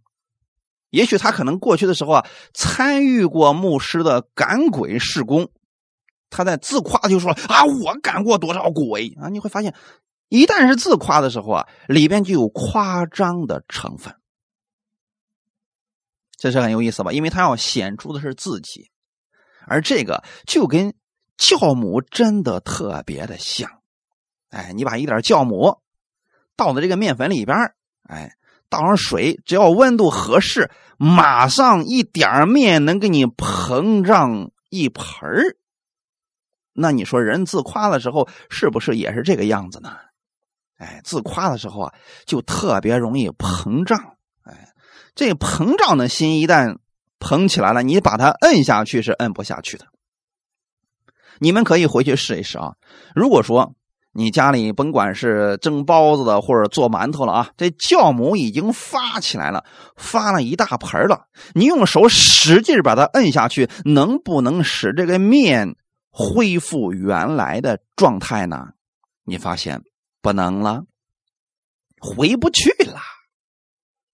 [0.90, 5.48] 也许他可能过去的时候啊，参与过牧师的赶鬼事工，
[6.30, 9.28] 他在自夸就说啊，我赶过多少鬼啊！
[9.28, 9.74] 你会发现，
[10.33, 14.16] 一旦是自夸的时候啊，里边就有夸张的成分，
[16.38, 17.12] 这是很有意思吧？
[17.12, 18.90] 因为他要显出的是自己，
[19.66, 20.95] 而这个就跟
[21.37, 23.71] 酵母真的特别的像。
[24.49, 25.83] 哎，你把一点酵母
[26.57, 28.35] 倒在这个面粉里边哎。
[28.71, 35.59] 倒上水，只要温度合适，马上一点面能给你膨胀一盆儿。
[36.73, 39.95] 那你说人自夸的时候是不是也是这个样子呢？
[40.83, 41.95] 哎，自夸的时候啊，
[42.27, 43.99] 就特别容易膨胀。
[44.45, 44.68] 哎，
[45.14, 46.77] 这膨胀的心一旦
[47.21, 49.87] 膨起来了，你把它摁下去是摁不下去的。
[51.38, 52.73] 你们可以回去试一试啊。
[53.14, 53.75] 如果说。
[54.14, 59.64] 你家里甭管是蒸包子的，或者做馒头了啊，这酵母已经发起来了，
[59.97, 61.29] 发了一大盆了。
[61.55, 65.77] 你用手使劲把它摁下去，能不能使这个面
[66.11, 68.66] 恢复原来的状态呢？
[69.25, 69.81] 你发现
[70.22, 70.85] 不能了，
[72.00, 73.00] 回不去了。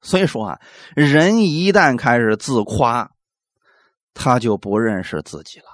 [0.00, 0.60] 所以说啊，
[0.96, 3.12] 人一旦开始自夸，
[4.14, 5.66] 他就不认识自己了，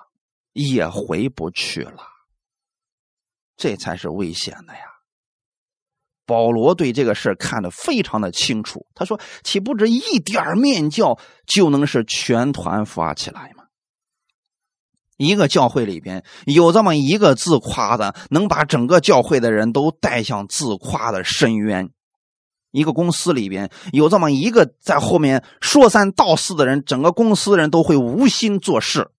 [0.53, 2.09] 也回不去了。
[3.57, 4.81] 这才是危险的呀！
[6.27, 8.85] 保罗对这个事看得非常的清楚。
[8.95, 11.17] 他说：“岂不止一点面教
[11.47, 13.54] 就能使全团发起来？
[15.17, 21.89] 一个教会里边有这么一个自夸的，能把整个教会的人都带向自夸的深渊；
[22.73, 29.11] 一个公司里边有这么一个在后面说三道四的人，整个公司人都会无心做事。”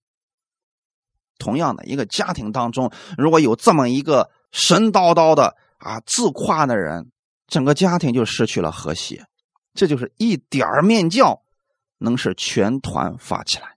[1.37, 7.11] 同样的一个家庭当中，如果有这么一个神叨叨的啊自夸的人，
[7.47, 9.25] 整个家庭就失去了和谐。
[9.73, 11.41] 这就是一点面教
[11.97, 13.74] 能使全团发起来。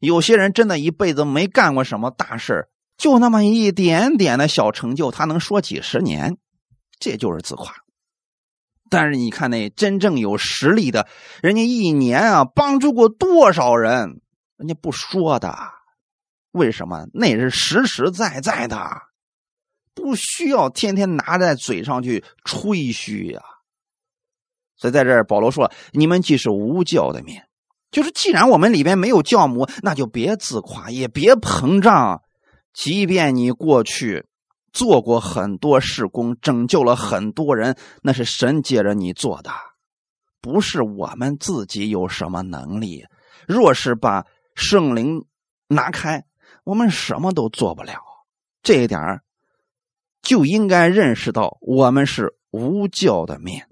[0.00, 6.36] 有些人真的一辈子没干过什么大事就那么一点点的小成就，他能说几十年，
[6.98, 7.74] 这就是自夸。
[8.90, 11.06] 但是你看那真正有实力的，
[11.42, 14.20] 人家一年啊帮助过多少人，
[14.56, 15.56] 人家不说的。
[16.52, 17.06] 为什么？
[17.12, 19.02] 那是实实在在的，
[19.94, 23.42] 不需要天天拿在嘴上去吹嘘呀。
[24.76, 27.47] 所以在这儿，保罗说：“你们既是无教的面，
[27.90, 32.22] 就是既然我们里边没有教母，那就别自夸，也别膨胀。
[32.72, 34.26] 即便你过去
[34.72, 39.50] 做过很多事工，拯救了很多人，那是神借着你做的，
[40.40, 43.04] 不是我们自己有什么能力。
[43.46, 45.24] 若是把圣灵
[45.68, 46.24] 拿开，
[46.64, 47.94] 我们什么都做不了。
[48.62, 49.20] 这一点
[50.20, 53.67] 就应该认识到，我们是无教的面。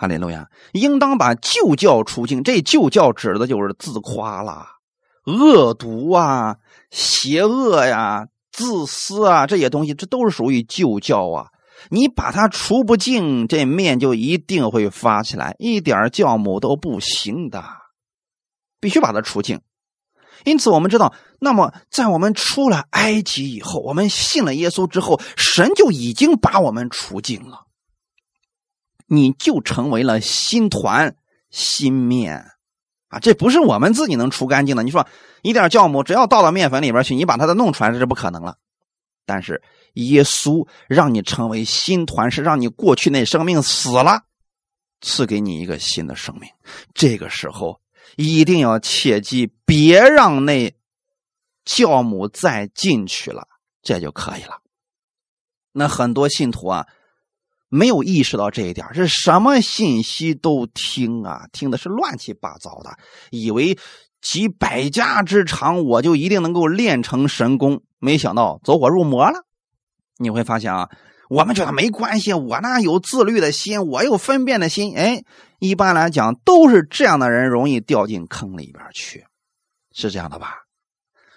[0.00, 2.44] 哈利路亚，应当把旧教除尽。
[2.44, 4.76] 这旧教指的就是自夸啦、
[5.24, 6.54] 恶毒啊、
[6.92, 11.48] 邪恶呀、自私啊这些东西，这都是属于旧教啊。
[11.90, 17.64] 你把它除不净，这面就一定会发起来，一点教母都不行的，
[18.78, 19.60] 必须把它除净。
[20.44, 27.64] 因此，我们知道，那么在我们出了埃及以后，我们信了耶稣之后，神就已经把我们除净了。
[29.10, 31.16] 你就成为了新团
[31.48, 32.44] 新面
[33.08, 33.18] 啊！
[33.18, 34.82] 这不是我们自己能除干净的。
[34.82, 35.08] 你说
[35.40, 38.58] 一点酵母，只要倒到面粉里边去，你把它的弄出来，这是不可能了。
[39.24, 39.62] 但是
[39.94, 44.24] 耶稣让你成为新团，是让你过去那生命死了，
[45.00, 46.50] 赐给你一个新的生命。
[46.92, 47.80] 这个时候
[48.16, 50.70] 一定要切记，别让那
[51.64, 53.48] 酵母再进去了，
[53.82, 54.60] 这就可以了。
[55.72, 56.86] 那很多信徒啊。
[57.68, 62.96] 没有意识到这一点，是什么信息都听啊，听的是乱七八糟的，
[63.30, 63.78] 以为
[64.20, 69.44] 集百家之长，我就一定能够练成神功，没想到走火入魔了。
[70.16, 70.88] 你会发现啊，
[71.28, 75.22] 我们觉得没关系，我呢有自律的心，我有分辨的心，哎，
[75.58, 79.26] 一般来讲都是这样的人容易掉进坑里边去，
[79.92, 80.54] 是这样的吧？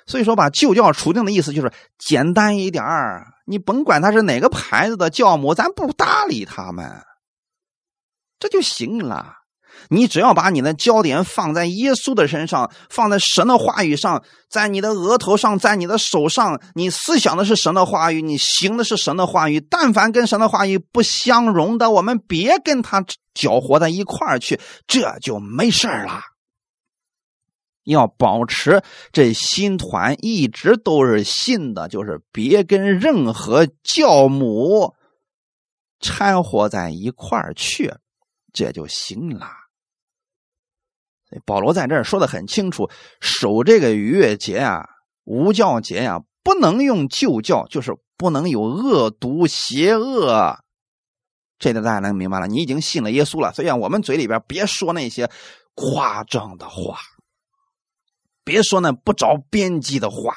[0.08, 3.31] 所以说，把旧教除定的意思就是简单一点儿。
[3.46, 7.04] 你甭管他是哪个牌子的酵母，咱不搭理他们，
[8.40, 9.38] 这就行了。
[9.90, 19.60] 你只要把你的焦点放在耶稣的身上，放在神的话语上，在你的额头上，在你的手上，你思想的是神的话语，你行的是神的话语。
[19.62, 26.22] 但凡跟神的话语不相容的，我们别跟他搅和在一块儿去，这就没事了。
[27.84, 34.94] 要保持这新团一直都是新的，就是别跟任何教母
[36.00, 37.94] 掺和在一块儿去，
[38.54, 39.48] 这就行了。
[41.46, 42.90] 保罗在这儿说的很清楚，
[43.22, 44.84] 守这个逾越节啊、
[45.24, 50.60] 无教节呀，不能用旧教，就是不能有恶毒、邪恶。
[51.58, 52.48] 这个大家能明白了？
[52.48, 55.30] 你已经信了耶稣了，所以，我们嘴里边别说那些
[55.74, 57.00] 夸张的话。
[58.52, 60.36] 别说那不着边际的话，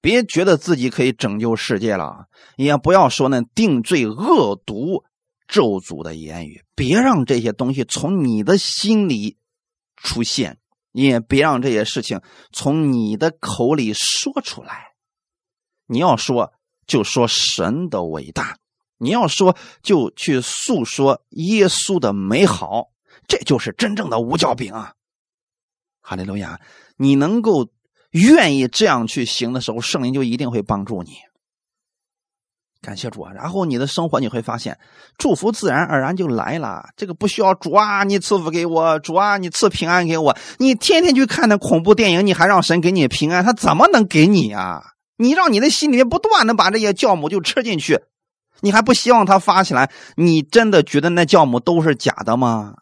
[0.00, 2.26] 别觉得自己可以拯救世界了，
[2.56, 5.04] 也不要说那定罪恶毒
[5.46, 6.64] 咒诅的言语。
[6.74, 9.38] 别让这些东西从你的心里
[9.94, 10.58] 出现，
[10.90, 14.88] 也别让这些事情从你的口里说出来。
[15.86, 16.54] 你要说
[16.88, 18.58] 就说神的伟大，
[18.98, 22.88] 你要说就去诉说耶稣的美好，
[23.28, 24.94] 这就是真正的无教饼啊！
[26.00, 26.60] 哈利路亚。
[26.96, 27.68] 你能够
[28.10, 31.12] 愿意这样去行的时候，圣灵就一定会帮助你。
[32.82, 33.32] 感谢主啊！
[33.32, 34.78] 然后你的生活你会发现，
[35.18, 36.90] 祝福自然而然就来了。
[36.96, 40.36] 这个不需要主啊，你赐福给我，主啊，你赐平安给我。
[40.58, 44.82] 你天天去看那恐怖电影，你还让神给你平安，他怎么能给你啊？
[45.16, 47.98] 你让你的心里面不断的把这些酵母就吃进去，
[48.60, 49.90] 你还不希望它发起来？
[50.14, 52.74] 你真的觉得那酵母都是假的吗？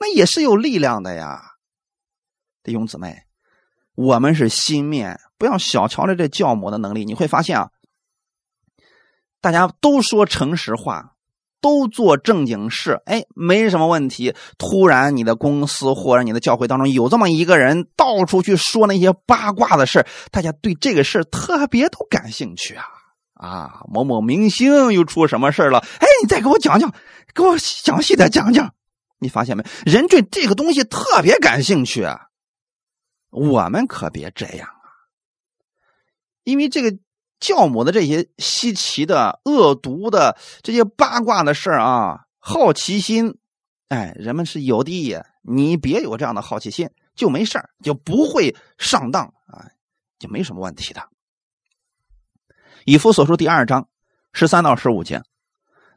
[0.00, 1.42] 那也是有力量的呀。
[2.66, 3.22] 弟兄姊妹，
[3.94, 7.04] 我们是心面，不要小瞧了这教母的能力。
[7.04, 7.68] 你会发现啊，
[9.40, 11.12] 大家都说诚实话，
[11.60, 14.34] 都做正经事，哎，没什么问题。
[14.58, 22.84] 突然，你的公司或者你的教会当中有这么一个人，到处去说那些八卦的事大家对这个事特别都感兴趣啊
[23.34, 23.82] 啊！
[23.86, 25.78] 某某明星又出什么事了？
[26.00, 26.92] 哎，你再给我讲讲，
[27.32, 28.74] 给我详细的讲讲。
[29.20, 29.64] 你发现没？
[29.84, 32.22] 人对这个东西特别感兴趣啊。
[33.36, 34.88] 我们可别这样啊！
[36.42, 36.96] 因为这个
[37.38, 43.36] 教母的这些稀奇的、恶毒的这些八卦的事啊，好奇心，
[43.88, 45.22] 哎，人们是有的。
[45.42, 49.68] 你别有这样的好奇心，就没事就不会上当啊，
[50.18, 51.06] 就没什么问题的。
[52.86, 53.86] 以弗所书第二章
[54.32, 55.20] 十三到十五节：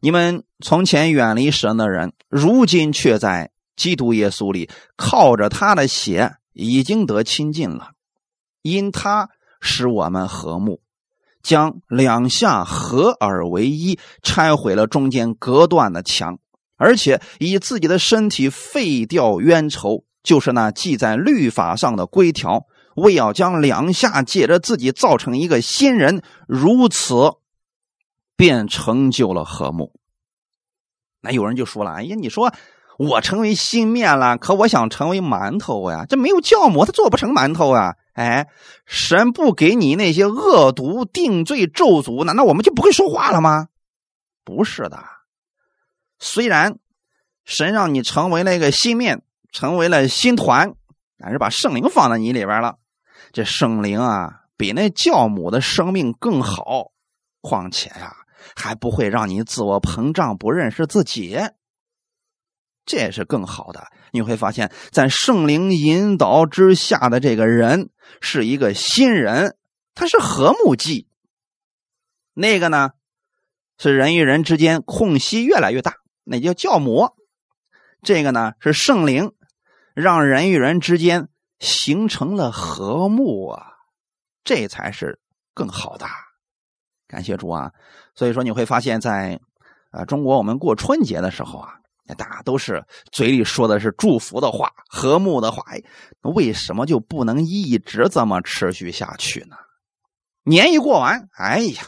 [0.02, 6.36] 你们从前远离神的人，如今却在基督耶稣里，靠着他的血。
[6.54, 7.92] 已经得亲近了，
[8.62, 9.30] 因他
[9.62, 10.82] 使我们和睦，
[11.42, 16.40] 将两下合而为一，拆毁了中间隔断的墙，
[16.76, 27.34] 而且以自己的身体废掉冤仇，就是那记在律法上的规条，为要将两下借着自己造成一个新人，如此
[28.36, 29.94] 便成就了和睦。
[31.22, 32.54] 那有人就说了：“哎呀，你说
[33.00, 38.50] 我成为新面了，可我想成为馒头呀，这没有酵母，它做不成馒头啊。”哎，
[38.86, 43.70] 神不给你那些恶毒定罪咒诅，难道我们就不会说话了吗？
[44.44, 45.02] 不是的，
[46.20, 46.78] 虽然
[47.46, 49.22] 神让你成为那个新面，
[49.54, 50.74] 成为了新团，
[51.18, 52.76] 但是把圣灵放在你里边了。
[53.32, 56.92] 这圣灵啊，比那酵母的生命更好，
[57.40, 58.14] 况且呀。
[58.56, 61.38] 还不会让你自我膨胀，不认识自己，
[62.90, 63.86] 这也是更好的。
[64.12, 69.56] 你会发现在圣灵引导之下的这个人是一个新人，
[69.94, 71.08] 他是和睦剂。
[72.34, 72.90] 那个呢，
[73.78, 77.16] 是人与人之间空隙越来越大，那叫教魔。
[78.02, 79.34] 这个呢是圣灵，
[79.94, 81.28] 让人与人之间
[81.60, 83.74] 形成了和睦啊，
[84.44, 85.20] 这才是
[85.54, 86.08] 更好的。
[87.08, 87.72] 感谢主啊！
[88.16, 89.40] 所以说你会发现在，
[89.92, 91.74] 呃，中国我们过春节的时候啊，
[92.16, 95.82] 大家都是嘴里说的是祝福的话、和睦的话，哎，
[96.22, 99.56] 为什么就不能一直这么持续下去呢？
[100.44, 101.84] 年一过完，哎呀，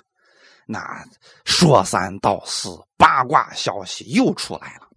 [0.68, 1.06] 那
[1.46, 4.88] 说三道四、八卦消息又出来了。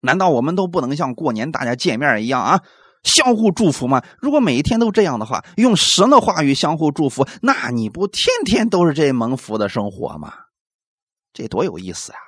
[0.00, 2.62] 难道我们都不能像过年大家见面一样啊？
[3.02, 4.02] 相互祝福吗？
[4.18, 10.32] 如果每一天都这样的话，用神的话语相互祝福，那你不天天都是这蒙福的生活吗？
[11.32, 12.18] 这多有意思呀！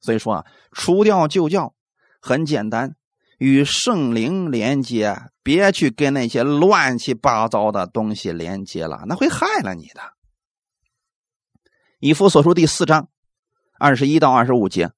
[0.00, 1.74] 所以说啊，除掉旧教
[2.20, 2.94] 很简单，
[3.38, 10.00] 与圣灵连接，别去跟那些乱七八糟的东西连接了，那会害了你的。
[12.00, 13.08] 以弗所书第四章
[13.78, 14.90] 二十一到二十五节，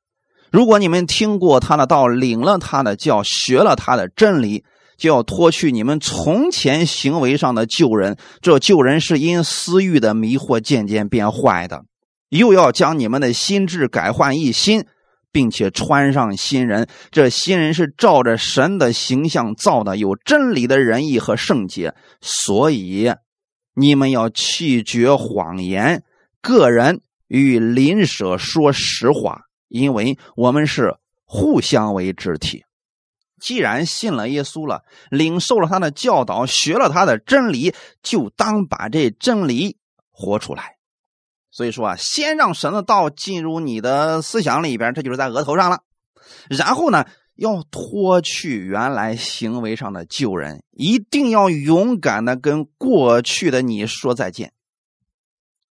[0.51, 4.65] 如果你们听过他的道，领了他的教，学了他的真理。
[4.97, 11.85] 就要脱去你们从前行为上的旧人，这旧人是因私欲的迷惑渐渐变坏的；
[12.31, 14.87] 又要将你们的心智改换一新，
[15.31, 16.89] 并且穿上新人。
[17.11, 21.95] 这新人是照着神的形象造的，有真理的仁义和圣洁。
[22.21, 23.13] 所以
[23.75, 26.03] 你们要弃绝谎言，
[26.41, 32.65] 个人与邻舍说实话，因为我们是互相为肢体。
[33.41, 39.79] 既然信了耶稣了，领受了他的教导，学了他的真理，就当把这真理
[40.11, 40.80] 活出来。
[41.51, 45.83] 所以说啊，先让神的道进入你的思想里边，这就是在额头上了。
[46.49, 54.53] 然后呢，要脱去原来行为上的旧人，一定要勇敢的跟过去的你说再见。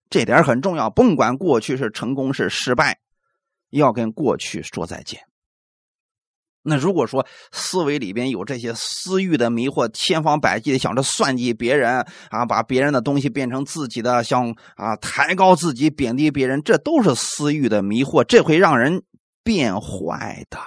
[0.10, 3.00] 这点很重要，甭管过去是成功是失败，
[3.70, 5.22] 要跟过去说再见。
[6.62, 19.04] 那如果说思维里边有这些私欲的迷惑，千方百计的想着算计别人啊，把别人的东西变成自己的，想啊抬高自己，贬低别人，这都是私欲的迷惑，这会让人
[19.44, 20.60] 变坏的。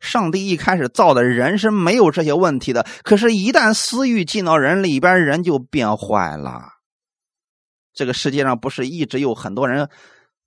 [0.00, 6.62] 上帝一开始造的人是没有这些问题的，可是，一旦私欲进到人里边，人就变坏了。
[7.92, 9.88] 这个世界上不是一直有很多人。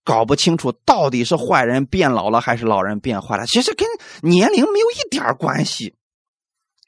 [0.04, 3.88] 搞不清楚到底是坏人变老了还是老人变坏了，其实跟
[4.22, 5.96] 年龄没有一点关系，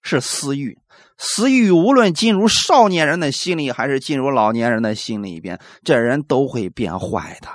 [0.01, 0.79] 是私欲。
[1.17, 7.49] 私欲无论进入少年人的心里，还是进入老年人的心里边，这人都会变坏的，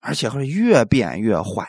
[0.00, 1.66] 而且会越变越坏。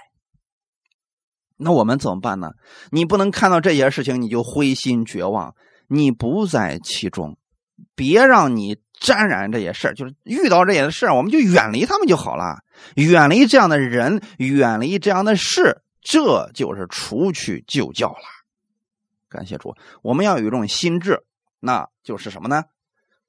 [1.56, 2.50] 那我们怎么办呢？
[2.92, 5.56] 你不能看到这些事情你就灰心绝望，
[5.88, 7.38] 你不在其中，
[7.96, 8.78] 别让你。
[9.04, 12.64] 沾染这些事儿，就是遇到这些事儿，我们就远离他们就好了。
[12.96, 18.24] 远离这样的人，远离这样的事，这就是除去旧教了。
[19.28, 21.22] 感谢主，我们要有一种心智，
[21.60, 22.64] 那就是什么呢？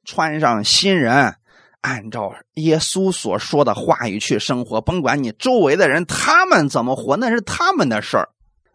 [0.05, 1.35] 穿上新人，
[1.81, 4.81] 按照耶稣所说的话语去生活。
[4.81, 8.29] 甭管你周围的人他们怎么活，那是他们的事儿，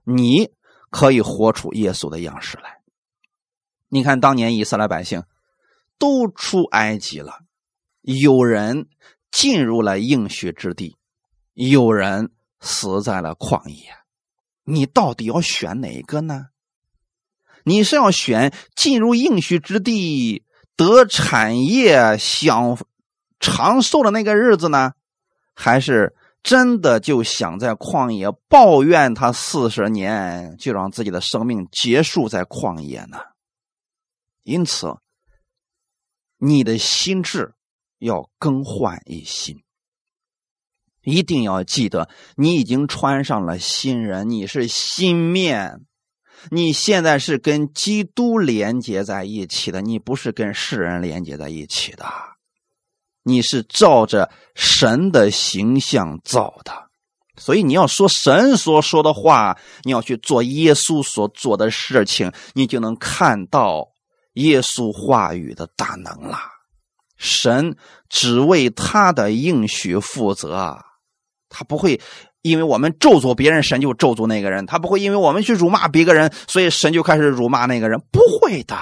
[0.04, 0.50] 你
[0.90, 2.80] 可以活出耶稣的样式来。
[3.88, 5.24] 你看当年以色列百姓。
[6.00, 7.42] 都出埃及了，
[8.02, 8.88] 有人
[9.30, 10.96] 进入了应许之地，
[11.54, 12.32] 有人
[12.62, 13.94] 死在了旷野。
[14.64, 16.48] 你到底要选哪个呢？
[17.64, 20.46] 你是要选进入应许之地
[20.78, 22.78] 得产业享
[23.40, 24.94] 长寿的那个日子呢，
[25.54, 33.18] 还是真的就想在旷野抱怨他四十年，就让自己的生命结束在旷野呢？
[34.44, 34.96] 因此。
[36.40, 37.54] 你的心智
[38.00, 39.62] 要更换一新，
[41.04, 45.82] 一定要记得，你已经穿上了新人，你是新面，
[46.50, 52.06] 你现在是跟基督连接在一起的，你不是跟世人连接在一起的。
[53.24, 56.90] 你是照着神的形象造的，
[57.36, 63.90] 所以你要说神所说的话，你要去做耶稣所做的事情，你就能看到
[64.40, 66.40] 耶稣话语的大能了。
[67.18, 67.76] 神
[68.08, 70.78] 只为他的应许负责，
[71.50, 72.00] 他不会
[72.42, 78.78] 因为我们咒诅别人，神就咒诅那个人；他不会因为我们去辱骂别个人，所以神就开始辱骂那个人，不会的。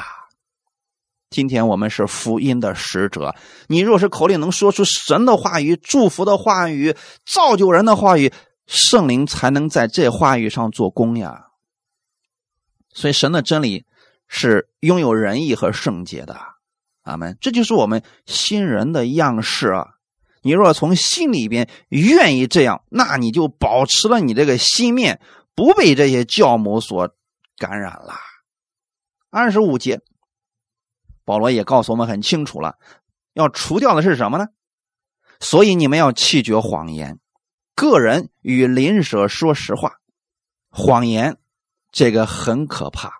[1.29, 3.35] 今天我们是福音的使者，
[3.67, 6.95] 你若是口里能说出神的话语、祝福的话语、
[7.25, 8.31] 造就人的话语，
[8.67, 11.47] 圣灵才能在这话语上做工呀。
[12.93, 13.85] 所以，神的真理
[14.27, 16.39] 是拥有仁义和圣洁的。
[17.03, 17.37] 阿门。
[17.41, 19.87] 这就是我们新人的样式啊！
[20.41, 25.19] 你若从心里边愿意这样，那你就保持了你这个心面，
[25.55, 27.13] 不被这些教母所
[27.57, 28.13] 感染了。
[29.29, 30.01] 二十五节。
[31.25, 32.77] 保罗也告诉我们很清楚了，
[33.33, 34.47] 要除掉的是什么呢？
[35.41, 37.19] 所以你们要弃绝谎言，
[37.75, 39.97] 个人与邻舍说实话。
[40.69, 41.37] 谎言
[41.91, 43.11] 这个很可怕。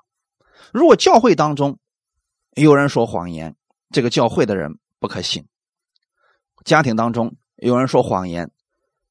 [0.74, 1.78] 如果教会当中
[2.56, 3.56] 有人说谎言，
[3.90, 5.44] 这个教会的人不可信；
[6.66, 8.52] 家庭当中有人说谎言，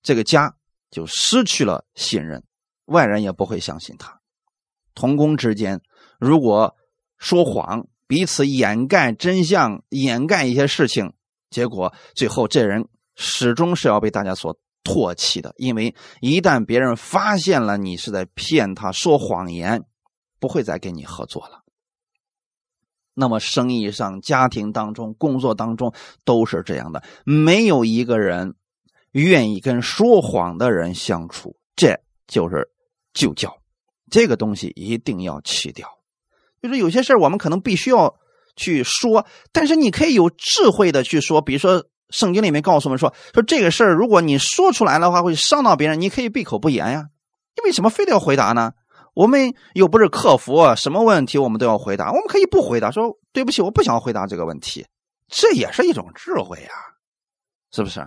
[0.03, 0.55] 这个家
[0.91, 2.43] 就失去了信任，
[2.87, 4.21] 外人也不会相信他。
[4.95, 5.81] 同工之间
[6.19, 6.75] 如果
[7.19, 11.13] 说谎，彼此掩盖真相，掩盖一些事情，
[11.51, 15.55] 结果最后这人始终是要被大家所唾弃的。
[15.57, 19.85] 因为一旦别人发现了你是在骗他、说谎言，
[20.39, 21.63] 不会再跟你合作了。
[23.15, 28.55] 那么生意上、家庭当中、工作当中都是这样的，没有一个人
[29.13, 32.69] 愿意跟说谎的人相处，这就是
[33.15, 33.57] 旧教。
[34.11, 35.89] 这个东西一定要弃掉。
[36.61, 38.15] 就是有些事我们可能必须要
[38.55, 41.41] 去说，但是你可以有智慧的去说。
[41.41, 47.07] 比如说，圣经里面告诉我们说，说这个事儿，如果你说出来的话，会伤到别人，你可以闭口不言呀。
[47.57, 48.73] 你为什么非得要回答呢？
[49.17, 52.13] 我们又不是客服，什么问题我们都要回答。
[52.13, 54.87] 我们可以不回答，说对不起，我不想回答这个问题，
[55.29, 56.69] 这也是一种智慧呀，
[57.73, 58.07] 是不是？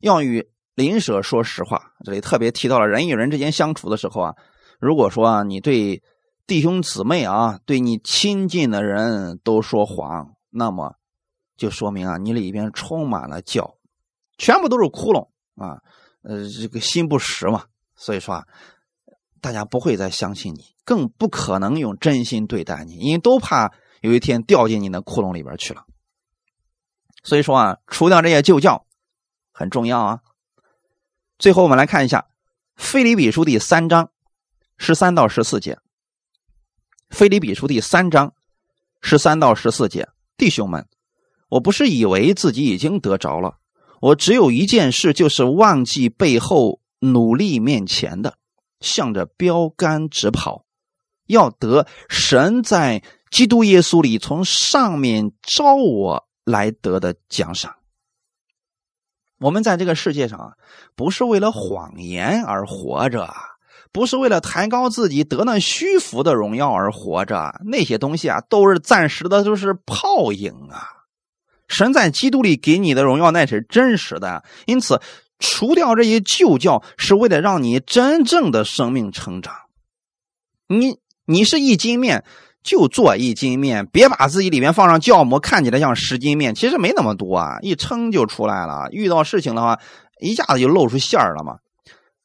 [0.00, 4.34] 要与邻舍说实话，这里特别提到了人与人之间相处的时候啊，
[4.78, 6.02] 如果说啊，你对。
[6.46, 10.94] 弟兄姊妹啊，对你亲近的人都说谎，那么
[11.58, 13.76] 就说明啊，你里边充满了教，
[14.38, 15.76] 全部都是窟窿啊，
[16.22, 17.64] 呃，这个心不实嘛。
[17.96, 18.46] 所以说啊，
[19.40, 25.84] 大家不会再相信你，更不可能用真心对待你，因为都怕有一天掉进你的窟窿里边去了。
[27.22, 28.86] 所以说啊，除掉这些旧教
[29.52, 30.20] 很重要啊。
[31.38, 32.20] 最后我们来看一下
[32.76, 34.10] 《腓立比书》第三章
[34.76, 35.78] 十三到十四节。
[37.10, 38.34] 腓立比书第三章
[39.00, 40.86] 十三到十四节，弟兄们，
[41.48, 43.58] 我不是以为自己已经得着了，
[44.00, 48.37] 我只有一件事，就是忘记背后，努力面前的，
[48.80, 50.64] 向着标杆直跑，
[51.26, 57.76] 要得神在基督耶稣里从上面招我来得的奖赏。
[59.38, 60.52] 我们在这个世界上啊，
[60.96, 63.32] 不是为了谎言而活着。
[63.90, 70.86] 不是为了抬高自己得那虚浮的荣耀而活着，那些东西啊都是暂时的，都是泡影啊。
[71.68, 75.00] 神在基督里给你的荣耀那是真实的，因此
[75.38, 79.54] 除掉这些旧教是为了让你真正的生命成长。
[80.66, 82.24] 你你是一斤面
[82.62, 88.88] 就做一斤面，别把自己里面放上酵母，看起来像十斤面，其实没那么多啊，一称就出来了。
[88.90, 89.80] 遇到事情的话，
[90.20, 91.58] 一下子就露出馅儿了嘛。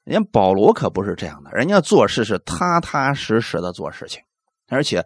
[0.03, 4.21] 人家保罗可不是这样的，人家做事是踏踏实实的做事情，
[4.67, 5.05] 而且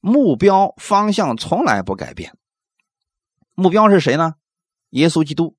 [0.00, 2.32] 目标方向从来不改变。
[3.54, 4.34] 目标是谁呢？
[4.90, 5.56] 耶稣基督，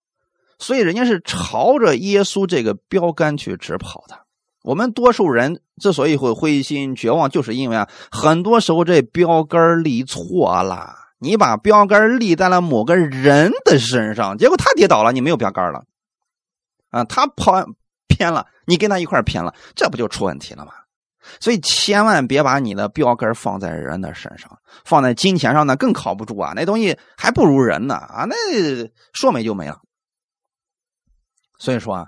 [0.60, 4.20] 所以人家是朝着耶稣这个标杆去直跑的。
[4.64, 10.96] 我们多数人之所以会灰心绝望，就是因为啊，很多时候这标杆立错了。
[11.20, 15.84] 你把标杆立在了某个人的身上，结果他跌倒了，你没有标杆了
[16.92, 17.66] 啊，他跑。
[18.10, 20.72] 偏了，你跟他一块偏了，这不就出问题了吗？
[21.40, 26.54] 所以千万别把你的标杆放在人的身上，放在金钱上，那更靠不住啊！
[26.56, 28.26] 那东西还不如人呢啊！
[28.28, 28.36] 那
[29.14, 29.78] 说没就没了。
[31.60, 32.08] 所以说啊，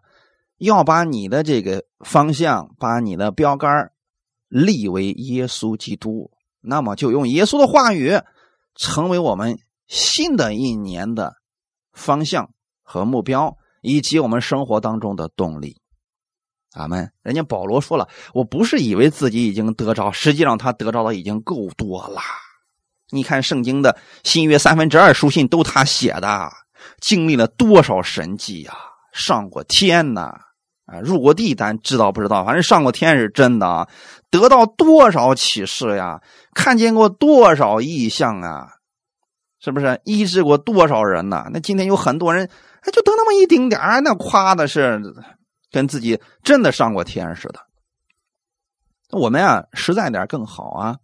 [0.58, 3.92] 要把你的这个方向，把你的标杆
[4.48, 6.32] 立为耶稣基督，
[6.62, 8.20] 那么就用耶稣的话语，
[8.76, 11.36] 成为我们新的一年的
[11.94, 12.52] 方向
[12.84, 15.82] 和目标，以及我们生活当中的动力。
[16.74, 17.12] 阿门。
[17.24, 22.22] 人家保罗说了，我不是以为自己已经得着，实际上他得着的已经够多了。
[23.12, 26.52] 你看圣经的新约三分之二书信都他写的，
[27.02, 28.74] 经历了多少神迹呀！
[29.20, 30.32] 上过天呐，
[30.86, 32.46] 啊，入过地，咱知道不知道？
[32.46, 33.88] 反正上过天是真的啊，
[34.32, 36.22] 得到多少启示呀？
[36.56, 38.70] 看见过多少异象啊？
[39.60, 41.46] 是不是医治过多少人呢？
[41.52, 42.50] 那今天有很多人，
[42.82, 45.02] 哎，就得那么一丁点儿，那夸的是
[45.70, 47.60] 跟自己真的上过天似的。
[49.12, 50.98] 我们啊，实在点更好啊。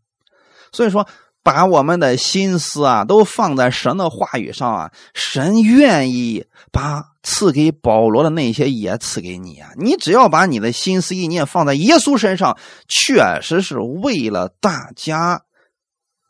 [0.72, 1.05] 所以说。
[1.45, 9.69] 把我们的心思啊，都放在神的话语上啊，神愿意把赐给保罗的那些也赐给你啊。
[9.77, 15.43] 你只要把你的心思意念放在耶稣身上，确实是为了大家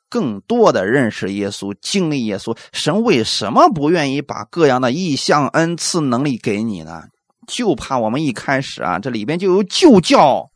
[0.09, 2.57] 更多的认识耶稣、经历耶稣。
[2.73, 7.03] 神为什么不愿意把各样的意象、恩赐、能力给你呢？
[7.47, 10.51] 就怕我们一开始啊，这里边就有旧教。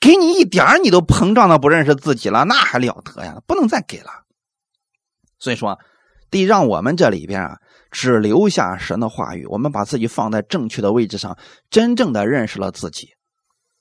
[0.00, 3.40] 给你一点你都膨胀的不认识自己了，那还了得呀！
[3.46, 4.10] 不能再给了。
[5.38, 5.78] 所以说，
[6.30, 7.58] 得让我们这里边啊，
[7.90, 11.36] 只留下神的话语，我们把自己放在正确的位置上，
[11.70, 13.10] 真正的认识了自己。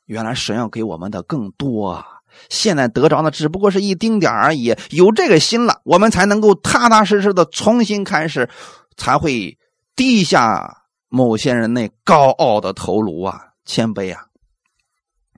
[0.06, 2.06] 原来神要给我们的更多啊！
[2.50, 4.76] 现在得着的只不过是一丁点而已。
[4.92, 8.50] 有这个心了，我们才能够踏踏实实的重新开始，
[8.98, 9.58] 才会
[9.96, 14.26] 低下某些人那高傲的头颅啊，谦卑啊。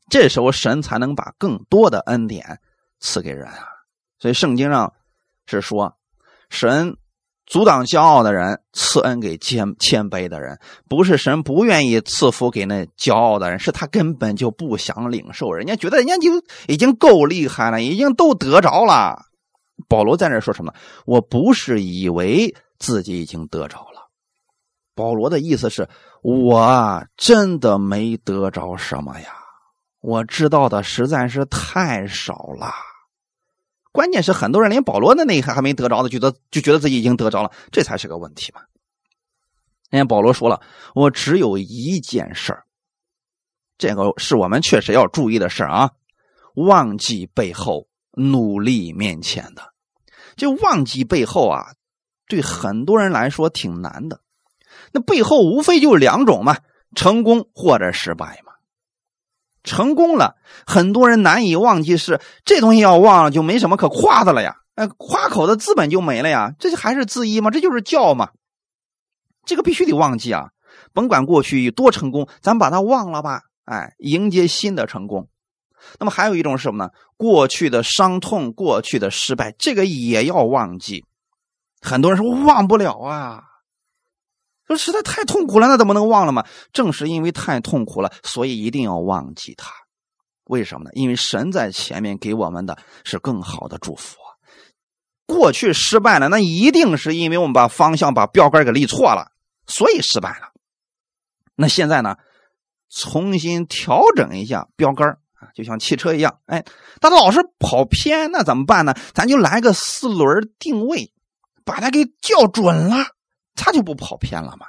[0.09, 2.59] 这时候神才能把更多的恩典
[2.99, 3.67] 赐给人啊！
[4.19, 4.93] 所以圣经上
[5.45, 5.97] 是说，
[6.49, 6.97] 神
[7.45, 10.59] 阻挡骄傲的人，赐恩给谦谦卑的人。
[10.89, 15.51] 不是神不愿意赐福给那骄傲的人，是他根本就不想领受。
[15.51, 16.31] 人家觉得人家就
[16.67, 19.25] 已经够厉害了，已经都得着了。
[19.87, 20.73] 保罗在那说什么？
[21.05, 24.09] 我不是以为自己已经得着了。
[24.95, 25.87] 保罗的意思是
[26.23, 29.36] 我真的没得着什么呀。
[30.07, 32.71] 我知道的实在是太少了，
[33.91, 38.61] 关键是很多人连保罗的那一还没得着的，觉得就觉得自己已经得着了，这才是个问题嘛。
[39.89, 40.61] 人家保罗说了，
[40.95, 42.63] 我只有一件事儿，
[43.77, 45.91] 这个是我们确实要注意的事儿啊，
[46.55, 49.73] 忘记背后，努力面前的。
[50.37, 51.73] 就忘记背后啊，
[52.29, 54.21] 对很多人来说挺难的。
[54.93, 56.59] 那背后无非就两种嘛，
[56.95, 58.46] 成功或者失败嘛。
[59.67, 67.51] 成功了，很多人难以忘记，是这东西要忘了就没什么可夸的了呀，呃，夸口的资本就没了呀，这就还是自义吗？
[67.51, 68.29] 这就是教嘛，
[69.45, 70.47] 这个必须得忘记啊，
[70.93, 75.27] 甭管过去有多成功，咱把它忘了吧，哎，迎接新的成功。
[75.99, 76.89] 那么还有一种是什么呢？
[77.17, 81.05] 过去的伤痛，过去的失败，这个也要忘记。
[81.81, 83.43] 很多人说忘不了啊。
[84.67, 86.45] 说实在太痛苦了，那怎么能忘了吗？
[86.73, 89.71] 正是因为太痛苦了，所以一定要忘记它。
[90.43, 90.91] 为什么呢？
[90.93, 94.17] 因为神在前面给我们的是更好的祝福。
[95.25, 99.31] 过去失败了，那一定是因为我们把方向、把标杆给立错了，
[99.65, 100.51] 所以失败了。
[101.55, 102.15] 那现在呢？
[102.89, 106.63] 重新调整一下标杆啊，就像汽车一样，哎，
[107.01, 108.93] 它老是跑偏，那怎么办呢？
[109.13, 111.11] 咱就来个四轮定位，
[111.65, 112.95] 把它给校准了。
[113.57, 114.67] 他就不跑偏了吗？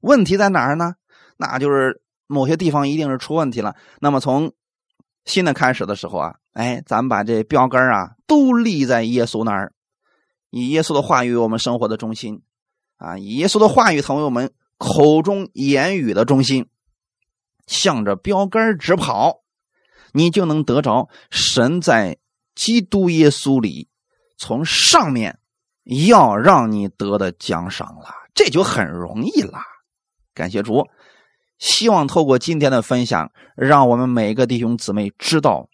[0.00, 0.94] 问题在哪儿呢？
[1.38, 3.76] 那就是某些地方一定是出问题了。
[4.00, 4.52] 那么从
[5.24, 9.72] 新的开始的时候啊，哎，咱们把这标杆啊都立在耶稣那儿，
[10.50, 12.42] 以耶稣的话语为我们生活的中心
[12.96, 16.68] 啊，以耶稣的话语成为我们口中言语的中心，
[17.66, 19.42] 向着标杆直跑，
[20.12, 22.18] 你就能得着神在
[22.54, 23.88] 基督耶稣里
[24.36, 25.38] 从上面。
[25.84, 29.58] 要让你得的奖赏了，这就很容易了。
[30.34, 30.86] 感谢主，
[31.58, 35.68] 希望透过今天的分享，让我们每个弟兄姊妹知道，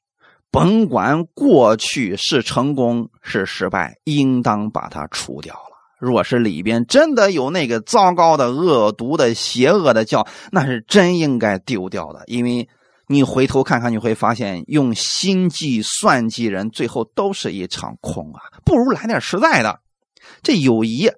[0.50, 5.76] 甭管过去是成功是失败，应当把它除掉了。
[5.98, 12.22] 若是里边真的有那个糟糕的、恶毒的、邪恶的教，那是真应该丢掉的。
[12.26, 12.68] 因为
[13.06, 18.40] 你回头看看，你会发现，用心计算计人，最后都是一场空啊！
[18.64, 19.80] 不如来点实在的。
[20.42, 21.10] 这友谊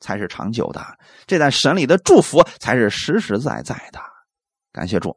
[0.00, 4.00] 才是长久的，这在神里的祝福才是实实在在的。
[4.72, 5.16] 感谢主，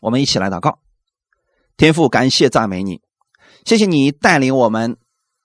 [0.00, 0.78] 我们一起来祷告。
[1.76, 3.02] 天父，感谢赞美你，
[3.64, 4.96] 谢谢你带领我们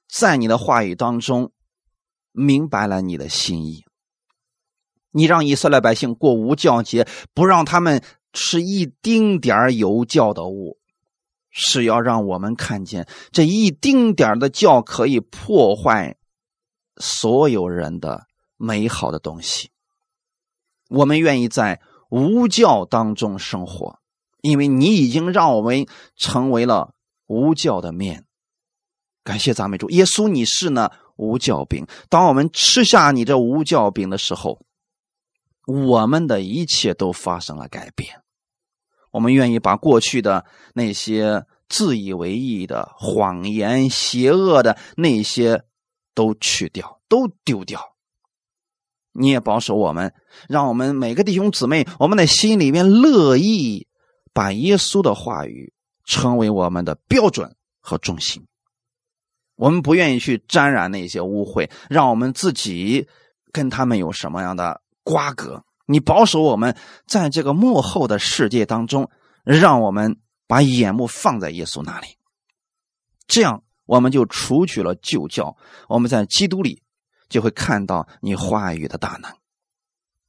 [0.08, 1.52] 在你的话语当中
[2.32, 3.84] 明白了你的心意。
[5.12, 10.78] 你让以色列百姓过无教节，不让他们吃一丁点儿有教的物，
[11.50, 16.16] 是要让我们看见这一丁点的教可以破坏。
[17.02, 19.72] 所有人的美好的东西，
[20.90, 24.00] 我们愿意在无教当中生活，
[24.42, 25.86] 因为你已经让我们
[26.16, 26.94] 成为了
[27.28, 28.26] 无教的面。
[29.24, 31.86] 感谢赞美主，耶稣，你是那无教饼。
[32.10, 34.60] 当我们吃下你这无教饼的时候，
[35.68, 38.22] 我们的一切都发生了改变。
[39.12, 45.64] 我们愿意把过去的那些自以为意的谎言、邪恶的那些
[46.22, 47.96] 都去掉，都丢掉。
[49.12, 50.14] 你也保守我们，
[50.48, 53.88] 让我们每个弟兄姊妹，我们的心里面乐意
[54.34, 55.74] 把耶稣的话语
[56.06, 58.46] 成为我们的标准和中心。
[59.56, 63.08] 我们不愿意去沾染那些污秽，让我们自己
[63.52, 65.64] 跟他们有什么样的瓜葛。
[65.88, 69.10] 你保守我们在这个幕后的世界当中，
[69.44, 72.08] 让我们把眼目放在耶稣那里，
[73.26, 75.54] 这样我们就除去了旧教，
[75.90, 76.82] 我们在基督里
[77.28, 79.30] 就会看到你话语的大能。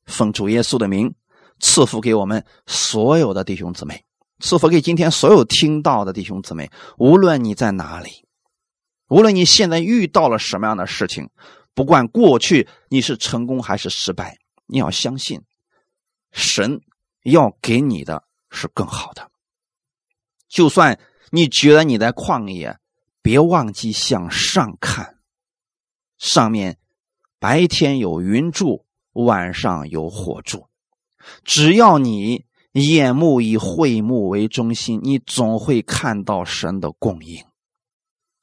[0.05, 1.15] 奉主耶稣的名
[1.61, 4.05] 赐福给我们所有的弟兄姊妹，
[4.41, 8.27] 赐福给今天所有听到的弟兄姊妹，无论你在哪里，
[9.07, 11.31] 无论你现在遇到了什么样的事情，
[11.73, 14.39] 不管过去你是成功还是失败。
[14.67, 15.41] 你要相信，
[16.33, 16.81] 神
[17.23, 19.31] 要给你的是更好的。
[20.49, 20.99] 就算
[21.31, 22.77] 你觉得你在旷野，
[23.23, 25.19] 别忘记向上看，
[26.19, 26.79] 上面
[27.39, 30.69] 白天有云柱，晚上有火柱。
[31.45, 37.45] 只要你眼目以会幕为中心，你总会看到神的供应。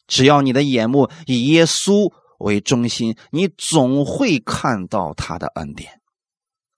[0.07, 5.99] 只要你的眼目以耶稣为中心，你总会看到他的恩典。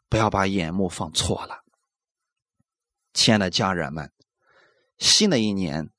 [0.09, 1.63] 不要把眼目放错了，
[3.13, 4.11] 亲爱的家人们，
[4.97, 5.89] 新的一年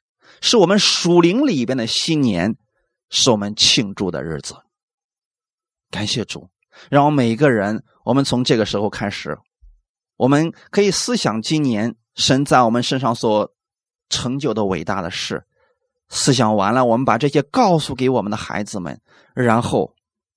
[0.43, 2.57] 是我们属灵里边的新年，
[3.09, 4.57] 是我们庆祝的日子。
[5.89, 6.51] 感谢主，
[6.91, 9.39] 让我们每一个人，我们从这个时候开始，
[10.17, 13.55] 我们可以思想今年神在我们身上所
[14.09, 15.47] 成就的伟大的事。
[16.09, 19.01] 思想完了，我们把这些告诉给我们的孩子们，
[19.35, 19.95] 然后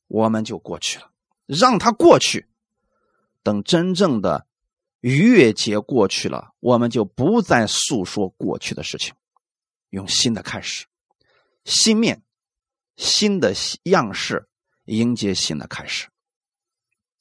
[0.07, 1.09] 我们就过去了，
[1.47, 2.47] 让他过去。
[3.41, 4.45] 等真正的
[5.01, 9.13] 逾越节过去了，我们就不再诉说过去的事情，
[9.95, 10.85] 用新的开始，
[11.63, 12.21] 新面，
[12.97, 14.47] 新的样式
[14.85, 16.07] 迎接新的开始。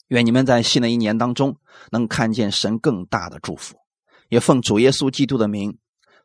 [0.08, 1.56] 愿你们在新的一年当中
[1.90, 3.76] 能看见神更大的祝福，
[4.28, 5.78] 也奉主耶稣基督的名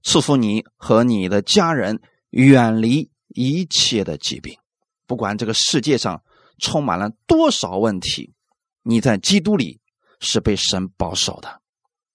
[0.04, 4.58] 赐福你和你的家人，远离一切的疾病。
[5.06, 6.24] 不管这个世界上
[6.58, 8.34] 充满了多少问题，
[8.84, 9.80] 你在基督里。
[10.22, 11.62] 是被神保守的，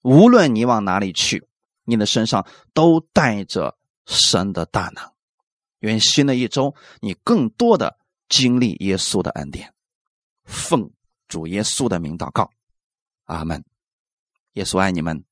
[0.03, 1.49] 无论你往哪里去，
[1.85, 5.13] 你的身上都带着神的大能。
[5.81, 7.99] 愿新的一周你更多的
[8.29, 9.75] 经历耶稣的恩典。
[10.45, 10.91] 奉
[11.29, 12.51] 主耶稣的名祷告，
[13.25, 13.65] 阿门。
[14.53, 15.25] 耶稣爱你们。